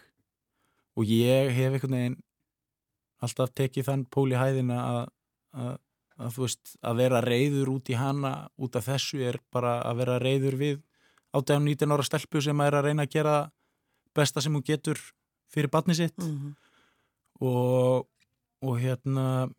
Og 0.95 1.07
ég 1.07 1.51
hef 1.55 1.73
einhvern 1.73 1.95
veginn 1.95 2.19
alltaf 3.19 3.51
tekið 3.55 3.85
þann 3.85 4.05
pól 4.11 4.29
í 4.31 4.39
hæðina 4.39 4.79
að 4.79 5.07
að, 5.57 5.77
að 6.19 6.35
þú 6.35 6.45
veist 6.45 6.73
að 6.85 7.01
vera 7.01 7.21
reyður 7.25 7.71
út 7.75 7.91
í 7.91 7.97
hana 7.97 8.33
út 8.59 8.77
af 8.77 8.89
þessu 8.89 9.21
er 9.25 9.39
bara 9.53 9.79
að 9.87 10.03
vera 10.03 10.19
reyður 10.21 10.59
við 10.59 10.81
18-19 11.37 11.95
ára 11.95 12.05
stelpu 12.05 12.41
sem 12.41 12.65
er 12.65 12.77
að 12.77 12.89
reyna 12.89 13.05
að 13.05 13.15
gera 13.15 13.37
besta 14.17 14.41
sem 14.41 14.53
hún 14.53 14.65
getur 14.65 14.99
fyrir 15.49 15.69
batni 15.69 15.95
sitt. 15.95 16.17
Mm 16.17 16.37
-hmm. 16.37 16.53
og, 17.45 18.07
og 18.61 18.79
hérna 18.79 19.49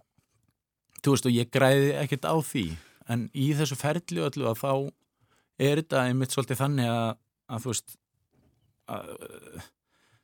þú 1.02 1.14
veist 1.14 1.26
og 1.26 1.32
ég 1.32 1.50
græði 1.50 1.92
ekkert 2.02 2.24
á 2.26 2.34
því. 2.42 2.76
En 3.08 3.30
í 3.34 3.54
þessu 3.54 3.76
ferli 3.76 4.20
öllu 4.20 4.46
að 4.46 4.60
þá 4.62 4.92
er 5.58 5.76
þetta 5.80 6.04
einmitt 6.06 6.30
svolítið 6.30 6.56
þannig 6.56 6.88
að, 6.88 7.16
að 7.50 7.66
þú 7.66 7.74
veist 7.74 7.98
að 8.90 9.68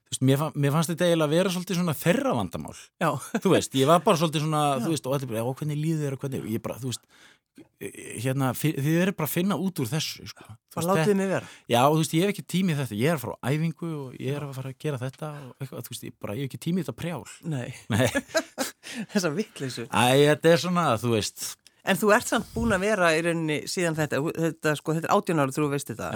Veist, 0.07 0.23
mér, 0.23 0.37
fann, 0.39 0.53
mér 0.55 0.71
fannst 0.71 0.91
þetta 0.93 1.07
eiginlega 1.09 1.27
að 1.27 1.33
vera 1.35 1.51
svolítið 1.51 1.79
svona 1.81 1.93
þerra 1.99 2.33
vandamál 2.39 2.75
Já. 3.03 3.09
þú 3.43 3.51
veist, 3.57 3.73
ég 3.75 3.89
var 3.91 4.05
bara 4.05 4.21
svolítið 4.21 4.45
svona 4.45 4.61
Já. 4.62 4.83
þú 4.85 4.91
veist, 4.93 5.09
og 5.09 5.17
allir 5.17 5.31
bara, 5.33 5.41
já, 5.41 5.47
hvernig 5.59 5.81
líður 5.81 6.05
þér 6.05 6.15
og 6.15 6.21
hvernig 6.23 6.45
ég 6.53 6.62
bara, 6.62 6.77
þú 6.79 6.93
veist, 6.93 7.09
e, 7.59 7.89
e, 7.91 8.05
hérna 8.23 8.51
þið 8.55 8.87
eru 9.03 9.15
bara 9.19 9.27
að 9.27 9.33
finna 9.35 9.59
út 9.59 9.83
úr 9.83 9.91
þessu 9.91 10.29
sko. 10.31 10.47
Hvað 10.77 10.89
látið 10.93 11.19
mig 11.19 11.31
vera? 11.33 11.51
Já, 11.67 11.81
og 11.89 11.97
þú 11.97 12.05
veist, 12.05 12.15
ég 12.15 12.23
hef 12.23 12.35
ekki 12.37 12.47
tímið 12.55 12.81
þetta, 12.85 13.01
ég 13.01 13.11
er 13.11 13.19
að 13.19 13.25
fara 13.25 13.35
á 13.35 13.47
æfingu 13.51 13.91
og 14.05 14.17
ég 14.23 14.39
er 14.39 14.47
að 14.47 14.55
fara 14.61 14.71
að 14.71 14.79
gera 14.87 15.03
þetta 15.03 15.33
og 15.43 15.53
eitthvað, 15.59 15.85
þú 15.89 15.95
veist, 15.97 16.07
ég, 16.07 16.17
bara, 16.23 16.39
ég 16.39 16.47
hef 16.47 16.53
ekki 16.53 16.65
tímið 16.69 16.87
þetta 16.87 16.99
prjál 17.03 17.27
Nei, 17.43 17.69
Nei. 17.97 18.07
þessa 19.17 19.35
vittleysu 19.35 19.89
Æ, 19.91 20.07
þetta 20.31 20.55
er 20.55 20.62
svona, 20.69 20.87
þú 21.03 21.17
veist 21.19 21.49
En 21.87 21.99
þú 21.99 22.09
ert 22.15 22.27
samt 22.27 22.49
búin 22.55 22.75
að 22.75 22.83
vera 22.83 23.12
í 23.15 23.21
rauninni 23.23 23.61
síðan 23.71 23.95
þetta, 23.99 24.19
þetta, 24.35 24.73
sko, 24.79 24.95
þetta 24.97 25.07
er 25.07 25.19
átjónar 25.19 25.53
þú 25.55 25.69
veist 25.71 25.93
þetta 25.93 26.09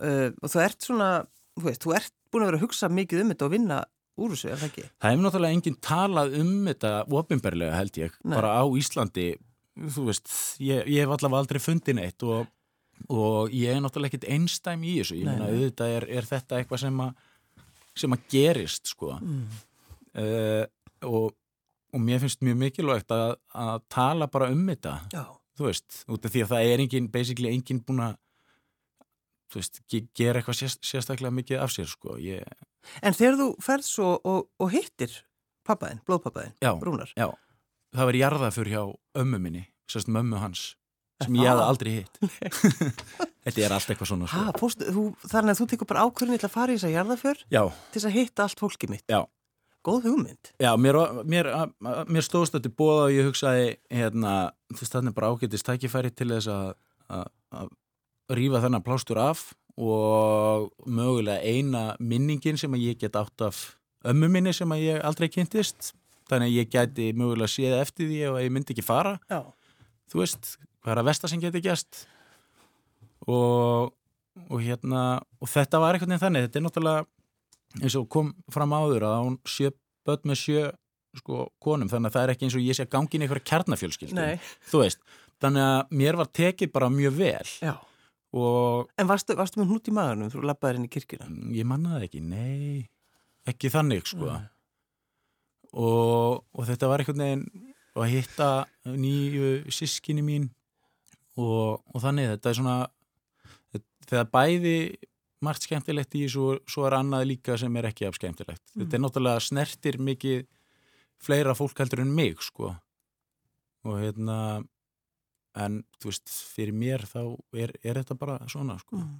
uh, 0.00 0.28
og 0.40 0.52
þú 0.52 0.62
ert 0.64 0.86
svona, 0.88 1.10
þú 1.58 1.66
veist, 1.68 1.82
þú 1.84 1.96
ert 1.98 2.14
búin 2.32 2.44
að 2.44 2.50
vera 2.52 2.60
að 2.60 2.66
hugsa 2.66 2.90
mikið 2.90 3.24
um 3.24 3.34
þetta 3.34 3.48
og 3.48 3.54
vinna 3.54 3.80
úr 4.14 4.34
þessu, 4.34 4.50
er 4.50 4.60
það 4.60 4.70
ekki? 4.70 4.86
Það 5.02 5.12
hefur 5.14 5.26
náttúrulega 5.26 5.58
enginn 5.58 5.80
talað 5.82 6.38
um 6.40 6.54
þetta 6.68 6.92
ofinberlega 7.20 7.78
held 7.78 8.00
ég, 8.00 8.18
Nei. 8.22 8.36
bara 8.36 8.54
á 8.58 8.64
Íslandi 8.78 9.28
þú 9.74 10.08
veist, 10.08 10.30
ég, 10.62 10.86
ég 10.90 11.02
hef 11.02 11.14
allavega 11.16 11.42
aldrei 11.42 11.62
fundin 11.62 12.00
eitt 12.02 12.22
og, 12.26 12.46
og 13.10 13.54
ég 13.54 13.74
er 13.74 13.80
náttúrulega 13.82 14.14
ekkit 14.14 14.28
einstæm 14.36 14.84
í 14.86 14.98
þessu 15.00 15.18
ég 15.18 15.28
meina 15.28 15.48
auðvitað 15.50 15.94
er, 15.98 16.08
er 16.20 16.28
þetta 16.28 16.60
eitthvað 16.60 16.84
sem 16.84 17.00
að 17.04 17.14
sem 17.94 18.14
að 18.14 18.26
gerist 18.30 18.90
sko 18.90 19.14
mm. 19.20 19.42
uh, 20.22 20.64
og, 21.10 21.34
og 21.94 22.02
mér 22.02 22.22
finnst 22.22 22.42
mjög 22.46 22.60
mikilvægt 22.62 23.14
að, 23.14 23.36
að 23.54 23.86
tala 23.92 24.30
bara 24.30 24.50
um 24.54 24.64
þetta 24.70 24.96
Já. 25.14 25.24
þú 25.58 25.68
veist, 25.68 26.02
út 26.10 26.26
af 26.26 26.34
því 26.34 26.44
að 26.44 26.54
það 26.54 26.70
er 26.70 26.84
enginn 26.84 27.10
basically 27.14 27.54
enginn 27.54 27.82
búin 27.86 28.06
að 28.08 28.16
þú 29.54 29.62
veist, 29.62 29.80
gera 30.18 30.40
eitthvað 30.40 30.58
sérst, 30.60 30.82
sérstaklega 30.86 31.34
mikið 31.34 31.62
af 31.62 31.74
sér 31.74 31.90
sko. 31.90 32.18
Ég... 32.18 32.42
En 33.02 33.16
þegar 33.16 33.38
þú 33.40 33.48
ferð 33.62 33.86
svo 33.88 34.14
og, 34.18 34.48
og 34.58 34.72
hittir 34.74 35.14
pappaðinn, 35.64 36.02
blóðpappaðinn, 36.08 36.56
Rúnar? 36.84 37.12
Já, 37.16 37.30
það 37.94 38.10
var 38.10 38.18
jarðafur 38.20 38.72
hjá 38.72 38.82
ömmu 39.22 39.40
minni, 39.40 39.68
sérst 39.90 40.10
mömmu 40.12 40.42
hans 40.42 40.72
sem 41.22 41.36
ég 41.38 41.46
hafði 41.46 41.68
aldrei 41.68 41.92
hitt. 42.00 42.18
Þetta 43.44 43.62
er 43.62 43.76
allt 43.76 43.92
eitthvað 43.92 44.10
svona 44.10 44.28
sko. 44.28 44.40
ha, 44.40 44.56
postu, 44.58 44.88
þú, 44.90 45.04
Þannig 45.22 45.54
að 45.54 45.60
þú 45.60 45.68
tekur 45.70 45.90
bara 45.92 46.04
ákvörðin 46.08 46.42
til 46.42 46.48
að 46.48 46.54
fara 46.56 46.74
í 46.74 46.78
þess 46.78 46.88
að 46.88 46.94
jarðafur 46.96 47.40
Já. 47.54 47.62
til 47.70 48.00
þess 48.00 48.08
að 48.10 48.16
hitta 48.18 48.46
allt 48.48 48.62
fólkið 48.64 48.94
mitt? 48.96 49.06
Já. 49.12 49.20
Góð 49.84 50.06
hugmynd. 50.08 50.50
Já, 50.64 50.70
mér, 50.80 50.96
mér, 51.28 51.50
mér 52.08 52.24
stóðst 52.24 52.56
þetta 52.56 52.72
bóða 52.72 53.02
og 53.04 53.14
ég 53.14 53.26
hugsaði 53.28 53.66
hérna, 53.92 54.34
þú 54.72 54.80
veist, 54.80 54.94
þannig 54.96 55.16
bara 55.18 55.28
ágætist 55.28 55.68
tækifæri 55.68 56.12
til 56.16 56.30
þess 56.32 56.48
að 56.48 57.68
rýfa 58.32 58.62
þennan 58.64 58.84
plástur 58.84 59.20
af 59.20 59.52
og 59.74 60.70
mögulega 60.86 61.42
eina 61.42 61.96
minningin 61.98 62.58
sem 62.58 62.74
að 62.76 62.86
ég 62.86 63.00
get 63.00 63.16
átt 63.18 63.42
af 63.42 63.74
ömmu 64.06 64.28
minni 64.30 64.52
sem 64.54 64.70
að 64.70 64.84
ég 64.84 65.04
aldrei 65.04 65.28
kynntist. 65.32 65.92
Þannig 66.30 66.48
að 66.48 66.58
ég 66.58 66.70
geti 66.72 67.08
mögulega 67.16 67.50
séð 67.50 67.74
eftir 67.82 68.08
því 68.08 68.20
og 68.30 68.38
ég 68.40 68.54
myndi 68.54 68.72
ekki 68.72 68.84
fara. 68.86 69.18
Já. 69.28 69.42
þú 70.08 70.22
veist, 70.22 70.54
hvað 70.84 70.92
er 70.94 71.00
að 71.00 71.08
versta 71.08 71.28
sem 71.28 71.40
geti 71.42 71.60
gæst 71.64 72.04
og, 73.26 73.92
og 74.46 74.58
hérna 74.60 75.02
og 75.40 75.50
þetta 75.50 75.80
var 75.80 75.98
veginn 75.98 76.20
þannig, 76.20 76.46
þetta 76.46 76.60
er 76.60 76.64
náttúrulega 76.64 77.82
eins 77.82 77.96
og 77.98 78.08
kom 78.12 78.30
fram 78.52 78.72
áður 78.76 79.08
að 79.08 79.20
hún 79.24 79.38
sjö 79.48 79.72
börn 80.06 80.30
með 80.30 80.40
sjö 80.40 80.64
sko 81.18 81.48
konum. 81.62 81.90
Þannig 81.90 82.12
að 82.12 82.14
það 82.14 82.24
er 82.24 82.34
ekki 82.34 82.46
eins 82.46 82.56
og 82.58 82.64
ég 82.68 82.78
sé 82.78 82.86
að 82.86 82.94
gangi 82.94 83.16
inn 83.16 83.24
í 83.24 83.26
einhverja 83.26 83.48
kjarnafjölskyldu, 83.50 84.28
þú 84.70 84.84
veist 84.84 85.02
þannig 85.42 85.66
að 85.66 85.98
mér 85.98 86.20
var 86.20 86.30
tekið 86.30 86.72
bara 86.72 86.92
mjög 86.92 87.18
vel. 87.18 87.50
Já 87.64 87.74
Og, 88.34 88.90
en 88.98 89.06
varstu, 89.06 89.36
varstu 89.38 89.60
með 89.60 89.70
hnút 89.70 89.88
í 89.90 89.94
maðurinn 89.94 90.32
þú 90.32 90.42
lappaði 90.48 90.80
inn 90.80 90.88
í 90.88 90.90
kirkina? 90.90 91.28
Mm, 91.30 91.52
ég 91.54 91.68
mannaði 91.70 92.08
ekki, 92.08 92.22
nei. 92.26 92.88
Ekki 93.46 93.70
þannig 93.70 94.08
sko. 94.10 94.32
Og, 95.74 96.42
og 96.42 96.66
þetta 96.66 96.90
var 96.90 97.02
einhvern 97.02 97.22
veginn 97.22 97.46
að 97.94 98.10
hitta 98.10 98.48
nýju 98.90 99.72
sískinni 99.74 100.24
mín. 100.26 100.48
Og, 101.38 101.82
og 101.90 102.02
þannig 102.02 102.32
þetta 102.34 102.50
er 102.50 102.58
svona 102.58 102.76
þegar 104.04 104.30
bæði 104.32 104.76
margt 105.44 105.66
skemmtilegt 105.66 106.14
í 106.18 106.24
svo, 106.30 106.54
svo 106.70 106.86
er 106.88 106.96
annað 106.98 107.26
líka 107.32 107.56
sem 107.60 107.74
er 107.78 107.90
ekki 107.90 108.08
af 108.08 108.18
skemmtilegt. 108.18 108.62
Mm. 108.72 108.84
þetta 108.84 108.96
er 108.96 109.02
náttúrulega 109.04 109.44
snertir 109.44 109.98
mikið 110.00 110.44
fleira 111.24 111.54
fólk 111.56 111.78
heldur 111.82 112.02
en 112.04 112.14
mig 112.14 112.40
sko. 112.42 112.74
Og 113.84 114.00
hérna 114.00 114.38
en 115.54 115.80
þú 116.02 116.10
veist, 116.10 116.34
fyrir 116.54 116.76
mér 116.76 117.04
þá 117.08 117.20
er, 117.56 117.74
er 117.82 118.00
þetta 118.00 118.16
bara 118.18 118.38
svona 118.50 118.76
sko. 118.80 118.98
Mm. 118.98 119.16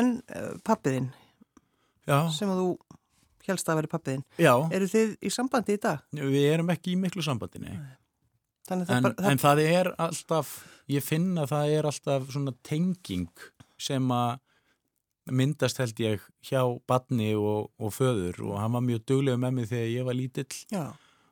En 0.00 0.12
uh, 0.32 0.52
pappiðinn 0.64 1.10
sem 2.34 2.50
að 2.50 2.62
þú 2.62 2.68
helst 3.50 3.70
að 3.70 3.80
veri 3.80 3.90
pappiðinn 3.90 4.24
eru 4.72 4.88
þið 4.90 5.16
í 5.26 5.32
sambandi 5.32 5.76
í 5.76 5.80
dag? 5.82 6.04
Við 6.16 6.46
erum 6.48 6.70
ekki 6.72 6.94
í 6.94 7.00
miklu 7.00 7.24
sambandi 7.24 7.60
en, 7.60 7.80
bara, 8.70 9.14
það... 9.16 9.26
en 9.32 9.42
það 9.42 9.62
er 9.64 9.90
alltaf 9.98 10.54
ég 10.90 11.04
finna 11.04 11.44
að 11.44 11.52
það 11.54 11.74
er 11.76 11.90
alltaf 11.90 12.30
svona 12.30 12.54
tenging 12.66 13.44
sem 13.80 14.14
að 14.14 14.38
myndast 15.30 15.78
held 15.78 16.00
ég 16.02 16.22
hjá 16.46 16.62
badni 16.88 17.34
og, 17.38 17.68
og 17.78 17.92
föður. 17.94 18.40
Og 18.48 18.56
hann 18.58 18.72
var 18.74 18.82
mjög 18.82 19.04
duglega 19.06 19.38
með 19.38 19.52
mig 19.58 19.68
þegar 19.70 19.90
ég 19.92 20.06
var 20.08 20.16
lítill. 20.18 20.48
Já 20.72 20.84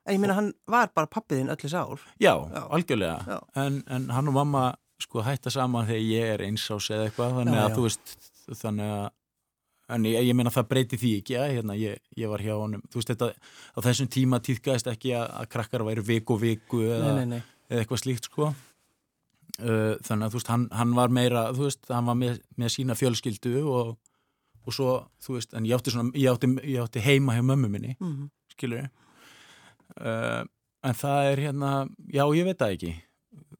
En 0.08 0.16
ég 0.16 0.20
minna 0.22 0.38
hann 0.38 0.54
var 0.70 0.88
bara 0.96 1.10
pappiðinn 1.10 1.52
öllis 1.52 1.74
ár. 1.76 2.00
Já, 2.16 2.32
Já. 2.32 2.62
algjörlega. 2.72 3.18
Já. 3.28 3.38
En, 3.60 3.82
en 3.92 4.08
hann 4.10 4.30
og 4.30 4.36
mamma 4.38 4.62
sko 5.02 5.22
hætta 5.22 5.52
saman 5.52 5.86
þegar 5.88 6.06
ég 6.08 6.34
er 6.34 6.44
einsás 6.46 6.88
eða 6.88 7.08
eitthvað. 7.08 7.34
Þannig 7.38 7.60
að 7.60 7.74
þú 7.76 7.84
veist, 7.84 8.14
þannig 8.62 8.92
að, 8.94 9.04
en 9.96 10.06
ég, 10.08 10.28
ég 10.30 10.38
minna 10.38 10.52
það 10.54 10.70
breyti 10.70 11.00
því 11.02 11.12
ekki 11.20 11.36
að 11.38 11.52
hérna 11.58 11.76
ég, 11.78 12.00
ég 12.16 12.32
var 12.32 12.44
hjá 12.46 12.54
honum. 12.54 12.86
Þú 12.88 13.02
veist 13.02 13.12
þetta, 13.12 13.28
á 13.76 13.78
þessum 13.84 14.08
tíma 14.16 14.40
týðgæðist 14.48 14.88
ekki 14.94 15.12
að, 15.18 15.26
að 15.42 15.50
krakkar 15.52 15.84
væri 15.90 16.06
viku 16.08 16.38
viku 16.40 16.82
eða, 16.86 17.12
nei, 17.12 17.20
nei, 17.20 17.36
nei. 17.36 17.58
eða 17.68 17.84
eitthvað 17.84 18.02
slíkt 18.04 18.30
sko. 18.30 18.52
Uh, 19.58 19.96
þannig 20.06 20.24
að 20.24 20.32
þú 20.32 20.40
veist, 20.40 20.52
hann, 20.54 20.68
hann 20.78 20.94
var 20.96 21.12
meira, 21.12 21.48
þú 21.52 21.66
veist, 21.66 21.84
hann 21.92 22.08
var 22.08 22.16
með, 22.16 22.40
með 22.56 22.72
sína 22.78 22.96
fjölskyldu 22.96 23.60
og, 23.68 23.96
og 24.64 24.74
svo, 24.76 24.94
þú 25.24 25.36
veist, 25.36 25.52
en 25.58 25.68
ég 25.68 25.76
átti, 25.76 25.92
svona, 25.92 26.14
ég 26.16 26.32
átti, 26.32 26.50
ég 26.64 26.84
átti 26.84 27.02
heima 27.02 27.34
hjá 27.36 27.42
mömmu 27.44 27.70
minni, 27.72 27.96
mm 27.98 28.12
-hmm. 28.12 28.28
skilur 28.54 28.84
ég 28.84 28.90
uh, 30.00 30.42
en 30.86 30.98
það 30.98 31.30
er 31.32 31.42
hérna 31.46 31.72
já 32.12 32.24
ég 32.36 32.46
veit 32.48 32.60
það 32.60 32.76
ekki. 32.76 32.92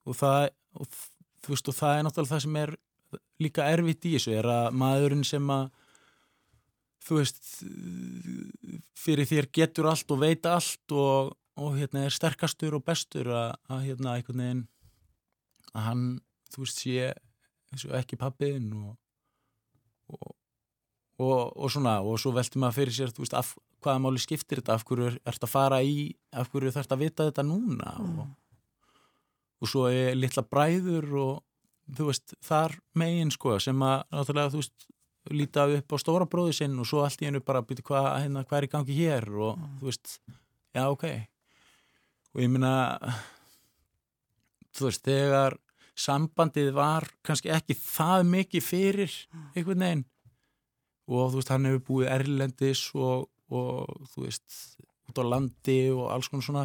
Og 0.08 0.16
það, 0.16 0.50
og, 0.78 1.00
þú 1.44 1.54
veist 1.54 1.72
og 1.72 1.76
það 1.78 1.96
er 1.96 2.06
náttúrulega 2.06 2.34
það 2.34 2.44
sem 2.46 2.60
er 2.62 2.74
líka 3.42 3.68
erfitt 3.72 4.08
í 4.08 4.14
þessu 4.16 4.34
er 4.38 4.48
að 4.52 4.78
maðurinn 4.78 5.26
sem 5.26 5.52
að 5.54 5.68
þú 7.08 7.20
veist 7.20 7.52
fyrir 8.98 9.28
þér 9.28 9.50
getur 9.54 9.88
allt 9.88 10.10
og 10.12 10.20
veit 10.20 10.48
allt 10.48 10.94
og, 10.94 11.30
og 11.56 11.76
hérna 11.78 12.04
er 12.04 12.14
sterkastur 12.14 12.76
og 12.76 12.84
bestur 12.84 13.30
að, 13.32 13.54
að 13.70 13.84
hérna 13.86 14.16
einhvern 14.16 14.42
veginn 14.42 14.64
að 15.72 15.86
hann 15.86 16.04
þú 16.52 16.64
veist 16.64 16.82
sé 16.82 17.12
ekki 17.96 18.18
pappiðinn 18.20 18.74
og, 18.76 18.92
og 20.12 20.34
og, 21.18 21.56
og 21.56 21.70
svona 21.72 21.98
og 22.06 22.18
svo 22.20 22.32
velti 22.34 22.60
maður 22.60 22.78
fyrir 22.80 22.94
sér 22.94 23.14
veist, 23.18 23.34
af, 23.34 23.54
hvaða 23.84 24.02
máli 24.02 24.22
skiptir 24.22 24.60
þetta 24.60 24.76
af 24.76 24.84
hverju 24.88 25.14
ert 25.28 25.44
að 25.44 25.52
fara 25.52 25.80
í 25.84 26.10
af 26.32 26.50
hverju 26.52 26.74
þarfst 26.74 26.94
að 26.94 27.02
vita 27.04 27.28
þetta 27.28 27.44
núna 27.46 27.94
mm. 28.02 28.18
og, 28.22 28.28
og 29.62 29.72
svo 29.72 29.86
er 29.90 30.18
litla 30.18 30.44
bræður 30.44 31.08
og 31.22 31.34
þú 31.96 32.10
veist 32.10 32.36
þar 32.44 32.76
megin 32.98 33.32
sko 33.32 33.56
sem 33.62 33.82
að 33.84 34.02
náttúrulega 34.12 34.54
þú 34.54 34.62
veist 34.62 34.88
líta 35.34 35.66
upp 35.68 35.92
á 35.92 35.96
stóra 36.00 36.28
bróði 36.28 36.56
sinn 36.56 36.76
og 36.80 36.88
svo 36.88 37.02
allt 37.04 37.22
í 37.22 37.28
hennu 37.28 37.40
bara 37.44 37.64
byrja 37.64 37.84
hvað 37.84 38.06
hérna, 38.22 38.44
hva 38.48 38.58
er 38.58 38.66
í 38.66 38.70
gangi 38.72 38.96
hér 38.96 39.28
og 39.34 39.56
mm. 39.58 39.74
þú 39.80 39.90
veist, 39.90 40.14
já 40.76 40.84
ok 40.88 41.04
og 41.08 42.44
ég 42.44 42.52
minna 42.52 42.74
þú 44.76 44.88
veist, 44.88 45.04
þegar 45.04 45.58
sambandið 45.98 46.70
var 46.76 47.08
kannski 47.26 47.50
ekki 47.52 47.76
það 47.78 48.28
mikið 48.32 48.64
fyrir 48.64 49.10
mm. 49.32 49.50
einhvern 49.54 49.84
veginn 49.84 50.06
og 51.08 51.32
þú 51.32 51.40
veist, 51.40 51.52
hann 51.52 51.68
hefur 51.68 51.84
búið 51.88 52.12
erlendis 52.14 52.84
og, 52.94 53.28
og 53.48 54.08
þú 54.12 54.26
veist, 54.26 54.78
út 55.08 55.20
á 55.20 55.24
landi 55.24 55.80
og 55.94 56.08
alls 56.12 56.30
konar 56.30 56.46
svona 56.46 56.64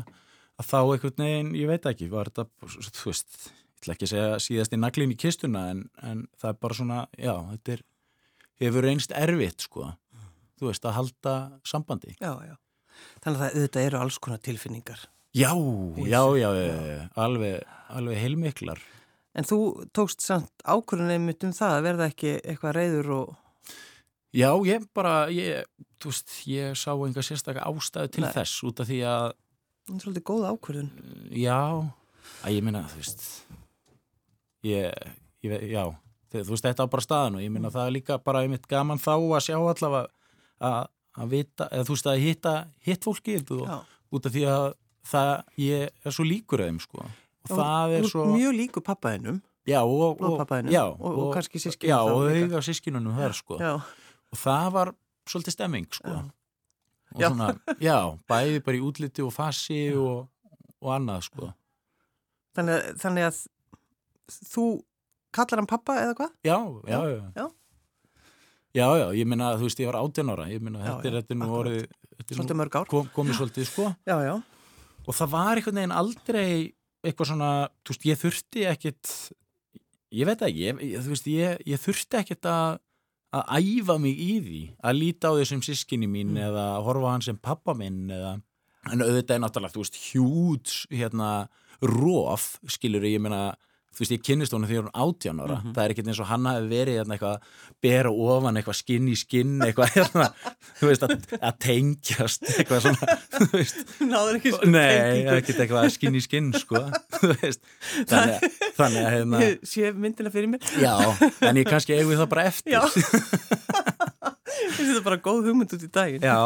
að 0.60 0.70
þá 0.70 0.80
einhvern 0.82 1.26
veginn, 1.26 1.52
ég 1.58 1.70
veit 1.72 1.88
ekki, 1.90 2.10
var 2.12 2.30
þetta, 2.30 2.46
þú 2.90 3.10
veist, 3.10 3.40
ég 3.50 3.82
ætla 3.82 3.96
ekki 3.96 4.08
að 4.08 4.14
segja 4.14 4.42
síðast 4.46 4.76
í 4.76 4.80
naglin 4.80 5.14
í 5.16 5.20
kistuna 5.20 5.66
en, 5.72 5.86
en 6.06 6.26
það 6.40 6.52
er 6.52 6.60
bara 6.66 6.80
svona, 6.80 7.00
já, 7.18 7.34
þetta 7.54 7.76
er, 7.76 7.86
hefur 8.64 8.88
reynst 8.88 9.16
erfitt, 9.18 9.66
sko, 9.66 9.90
þú 10.60 10.70
veist, 10.70 10.86
að 10.86 10.98
halda 11.00 11.36
sambandi. 11.68 12.16
Já, 12.20 12.34
já, 12.46 12.56
þannig 13.26 13.46
að 13.48 13.60
þetta 13.64 13.86
eru 13.90 14.02
alls 14.04 14.20
konar 14.22 14.44
tilfinningar. 14.46 15.08
Já, 15.34 15.50
já, 16.06 16.22
já, 16.38 16.50
já, 16.54 16.98
alveg, 17.18 17.64
alveg 17.90 18.20
heilmiklar. 18.22 18.84
En 19.34 19.48
þú 19.50 19.88
tókst 19.98 20.22
samt 20.22 20.52
ákvörðunum 20.62 21.32
um 21.34 21.54
það 21.58 21.72
að 21.80 21.86
verða 21.88 22.10
ekki 22.12 22.36
eitthvað 22.38 22.76
reyður 22.78 23.10
og 23.16 23.32
Já, 24.34 24.50
ég 24.66 24.86
bara, 24.98 25.28
ég, 25.30 25.68
þú 26.02 26.10
veist, 26.10 26.32
ég 26.50 26.78
sá 26.78 26.90
enga 26.96 27.22
sérstaklega 27.22 27.70
ástæðu 27.70 28.10
til 28.16 28.24
Nei. 28.26 28.32
þess 28.34 28.64
út 28.66 28.80
af 28.82 28.88
því 28.90 29.02
að... 29.06 29.26
Það 29.84 29.94
er 29.94 30.02
svolítið 30.02 30.24
góð 30.26 30.46
ákvörðun. 30.50 30.90
Já, 31.38 31.60
að 32.42 32.56
ég 32.56 32.66
minna, 32.66 32.82
þú 32.90 33.02
veist, 33.04 33.28
ég, 34.66 35.14
ég 35.46 35.66
já, 35.70 35.84
þú 36.34 36.44
veist, 36.50 36.66
þetta 36.66 36.88
á 36.90 36.94
bara 36.96 37.06
staðan 37.06 37.38
og 37.38 37.46
ég 37.46 37.54
minna 37.54 37.70
það 37.76 37.92
er 37.92 37.96
líka 38.00 38.20
bara 38.26 38.42
einmitt 38.42 38.66
gaman 38.72 39.02
þá 39.04 39.14
að 39.14 39.46
sjá 39.52 39.58
allavega 39.60 40.04
að, 40.66 40.92
að 41.14 41.34
vita, 41.38 41.70
eða 41.70 41.86
þú 41.86 41.98
veist, 42.00 42.10
að 42.10 42.26
hitta 42.26 42.58
hitt 42.90 43.06
fólkið 43.06 43.56
og 43.60 43.72
út 44.18 44.30
af 44.30 44.34
því 44.34 44.50
að 44.50 44.70
það, 45.14 45.34
ég 45.62 45.90
er 45.94 46.16
svo 46.16 46.26
líkur 46.26 46.64
aðeim, 46.66 46.82
sko. 46.82 47.04
Og 47.04 47.52
já, 47.52 47.60
það 47.60 48.00
er 48.00 48.14
svo... 48.16 48.32
Mjög 48.34 48.56
líku 48.58 48.82
pappaðinum. 48.82 49.44
Já, 49.70 49.84
og... 49.84 50.18
Og 50.18 50.40
pappaðinum. 50.42 50.74
Já, 50.74 50.88
og, 50.88 51.04
og, 51.06 51.28
og 51.28 51.36
kannski 51.38 51.62
sískinu. 51.62 51.92
Já, 51.92 52.00
og 52.02 52.24
auðvitað 52.24 52.66
sískinunum 52.72 53.20
þar, 53.20 53.38
sko. 53.38 53.60
Já 53.62 53.76
og 54.34 54.40
það 54.42 54.70
var 54.76 54.94
svolítið 55.30 55.56
stemming 55.56 55.90
sko. 55.94 56.14
Og 57.14 57.22
já. 57.22 57.28
svona, 57.30 57.50
já, 57.90 57.98
bæði 58.30 58.62
bara 58.66 58.80
í 58.80 58.84
útliti 58.84 59.26
og 59.26 59.34
fassi 59.36 59.82
og, 59.94 60.26
og 60.82 60.94
annað 60.96 61.28
sko. 61.30 61.52
Þannig, 62.58 62.88
þannig 63.02 63.28
að 63.30 63.42
þú 64.54 64.68
kallar 65.34 65.62
hann 65.62 65.70
pappa 65.70 65.98
eða 66.02 66.16
hvað? 66.18 66.34
Já, 66.46 66.58
já, 66.90 67.00
já. 67.10 67.20
já, 67.38 67.46
já, 68.78 68.88
já 69.02 69.06
ég 69.18 69.30
minna 69.30 69.52
að 69.54 69.62
þú 69.62 69.70
veist 69.70 69.84
ég 69.84 69.90
var 69.90 70.00
18 70.02 70.34
ára 70.34 70.48
ég 70.52 70.64
minna 70.64 70.82
að 70.82 70.90
þetta 70.90 71.10
er 71.10 71.18
þetta 71.20 71.38
nú 71.42 71.52
orðið 71.58 71.86
svolítið 72.30 72.60
mörg 72.62 72.78
ár. 72.78 72.90
kom, 72.90 73.10
komið 73.14 73.40
svolítið 73.42 73.70
sko. 73.70 73.92
Já, 74.10 74.18
já. 74.24 74.36
Og 75.04 75.16
það 75.18 75.32
var 75.34 75.60
einhvern 75.60 75.80
veginn 75.82 75.96
aldrei 76.00 76.50
eitthvað 77.04 77.28
svona, 77.34 77.50
þú 77.84 77.92
veist, 77.92 78.06
ég 78.08 78.20
þurfti 78.22 78.68
ekkit 78.70 79.10
ég 80.14 80.30
veit 80.30 80.44
ekki, 80.48 80.62
ég, 80.70 81.02
þú 81.04 81.12
veist, 81.12 81.28
ég, 81.28 81.64
ég 81.68 81.82
þurfti 81.84 82.20
ekkit 82.22 82.48
að 82.48 82.78
að 83.34 83.64
æfa 83.64 83.98
mig 84.02 84.20
í 84.20 84.34
því 84.46 84.62
að 84.86 84.98
líta 85.00 85.34
á 85.34 85.38
þessum 85.40 85.64
sískinni 85.66 86.10
mín 86.10 86.36
mm. 86.36 86.42
eða 86.48 86.66
horfa 86.86 87.14
hann 87.16 87.26
sem 87.26 87.40
pappa 87.42 87.76
minn 87.78 88.06
eða 88.14 88.38
en 88.92 89.04
auðvitað 89.04 89.38
er 89.38 89.44
náttúrulega, 89.44 89.74
þú 89.74 89.84
veist, 89.84 90.00
hjúts 90.10 90.80
hérna, 90.92 91.30
róf, 91.84 92.58
skilur 92.72 93.06
ég 93.08 93.22
meina 93.24 93.54
þú 93.94 94.04
veist, 94.04 94.14
ég 94.14 94.24
kynist 94.26 94.54
honum 94.56 94.70
þegar 94.70 94.88
hún 94.88 94.96
átján 95.04 95.42
ára, 95.44 95.56
mm 95.56 95.62
-hmm. 95.64 95.74
það 95.76 95.84
er 95.84 95.94
ekkert 95.94 96.08
eins 96.08 96.20
og 96.20 96.30
hann 96.30 96.46
hafi 96.50 96.68
verið 96.72 96.98
hérna, 96.98 97.14
eitthvað, 97.14 97.38
bera 97.82 98.12
ofan, 98.12 98.58
eitthvað 98.58 98.78
skinn 98.80 99.08
í 99.08 99.16
skinn, 99.16 99.62
eitthvað, 99.62 99.90
hérna, 99.94 100.28
þú 100.80 100.90
veist, 100.90 101.04
að, 101.04 101.12
að 101.40 101.54
tengjast, 101.60 102.42
eitthvað 102.58 102.82
svona, 102.88 103.18
þú 103.38 103.50
veist. 103.54 103.78
Náður 104.02 104.40
ekki 104.40 104.54
svona. 104.56 104.72
Nei, 104.72 105.26
ekkert 105.38 105.60
eitthvað 105.60 105.90
skinn 105.94 106.16
í 106.16 106.24
skinn, 106.26 106.54
sko, 106.54 106.84
þú 107.22 107.34
veist, 107.42 107.62
þannig 108.10 108.36
að, 108.36 108.62
þannig 108.78 109.02
að, 109.06 109.12
hérna. 109.18 109.44
Ég 109.46 109.60
sé 109.64 109.92
myndina 109.94 110.34
fyrir 110.34 110.50
mér. 110.50 110.62
Já, 110.82 110.96
en 111.42 111.58
ég 111.62 111.70
kannski 111.70 111.94
eigið 111.98 112.24
það 112.24 112.30
bara 112.34 112.48
eftir. 112.50 112.74
Já. 112.74 113.92
Þetta 114.74 114.98
er 114.98 115.06
bara 115.06 115.20
góð 115.24 115.50
hugmynd 115.50 115.76
út 115.76 115.86
í 115.86 115.90
daginn. 115.94 116.24
Já, 116.26 116.38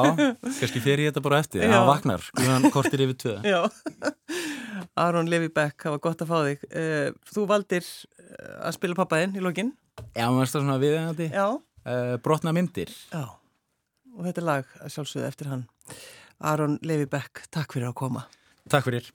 kannski 0.43 0.81
fer 0.83 1.03
ég 1.03 1.11
þetta 1.11 1.23
bara 1.25 1.41
eftir, 1.43 1.63
það 1.63 1.87
vaknar, 1.91 2.27
hann 2.41 2.67
kortir 2.73 3.03
yfir 3.05 3.19
tvö. 3.23 3.35
Já. 3.45 3.61
Aron 4.97 5.29
Levi 5.29 5.49
Beck, 5.53 5.85
var 5.85 6.01
gott 6.01 6.21
að 6.23 6.31
fá 6.31 6.37
þig. 6.47 6.65
Eh, 6.73 7.09
þú 7.33 7.45
valdir 7.49 7.85
eh, 7.85 8.55
að 8.65 8.77
spila 8.77 8.97
pappaðinn 8.97 9.37
í 9.37 9.43
lokin. 9.45 9.71
Já, 10.17 10.27
maður 10.33 10.51
stað 10.51 10.65
svona 10.65 10.79
viðeigandi. 10.81 11.29
Já. 11.33 11.47
Uh, 11.87 12.17
brotna 12.19 12.51
myndir. 12.51 12.91
Já, 13.13 13.23
og 14.11 14.25
þetta 14.25 14.41
er 14.41 14.47
lag 14.49 14.71
að 14.83 14.91
sjálfsögðu 14.91 15.27
eftir 15.29 15.51
hann. 15.53 15.63
Aron 16.43 16.75
Levi 16.83 17.07
Beck, 17.09 17.45
takk 17.53 17.77
fyrir 17.77 17.91
að 17.91 17.97
koma. 18.01 18.25
Takk 18.67 18.89
fyrir. 18.89 19.07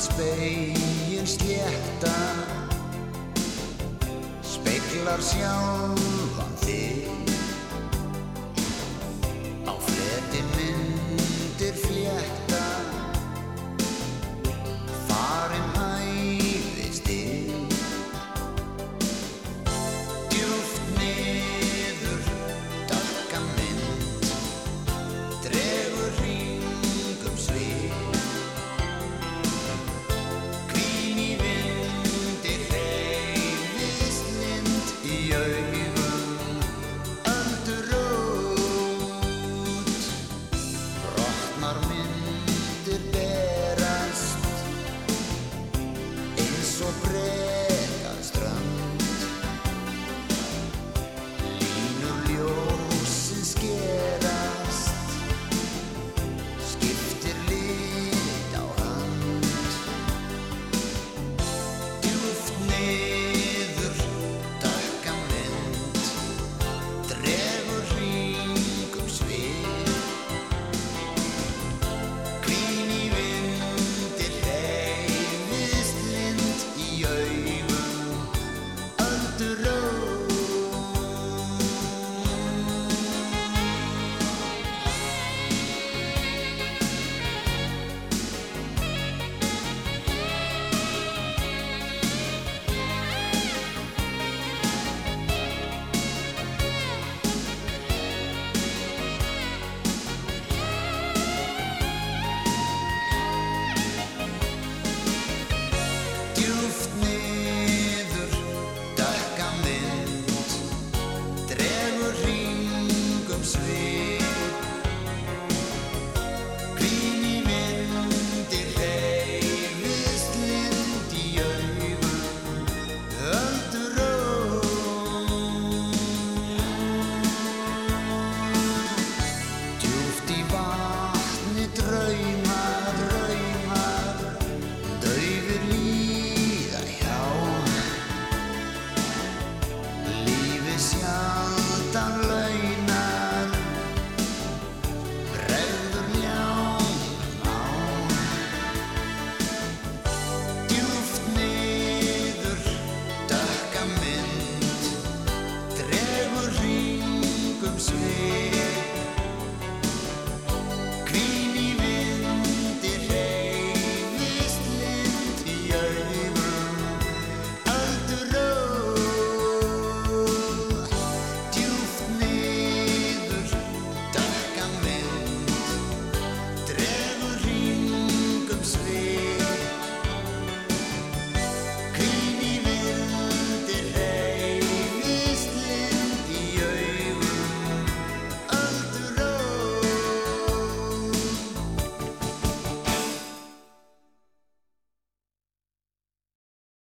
Spegin 0.00 1.26
slétta 1.26 2.16
Speiklar 4.42 5.20
sjálfan 5.20 6.54
þig. 6.64 7.08
Á 9.68 9.72
fleti 9.76 10.40
myndir 10.56 11.76
flétta 11.84 12.39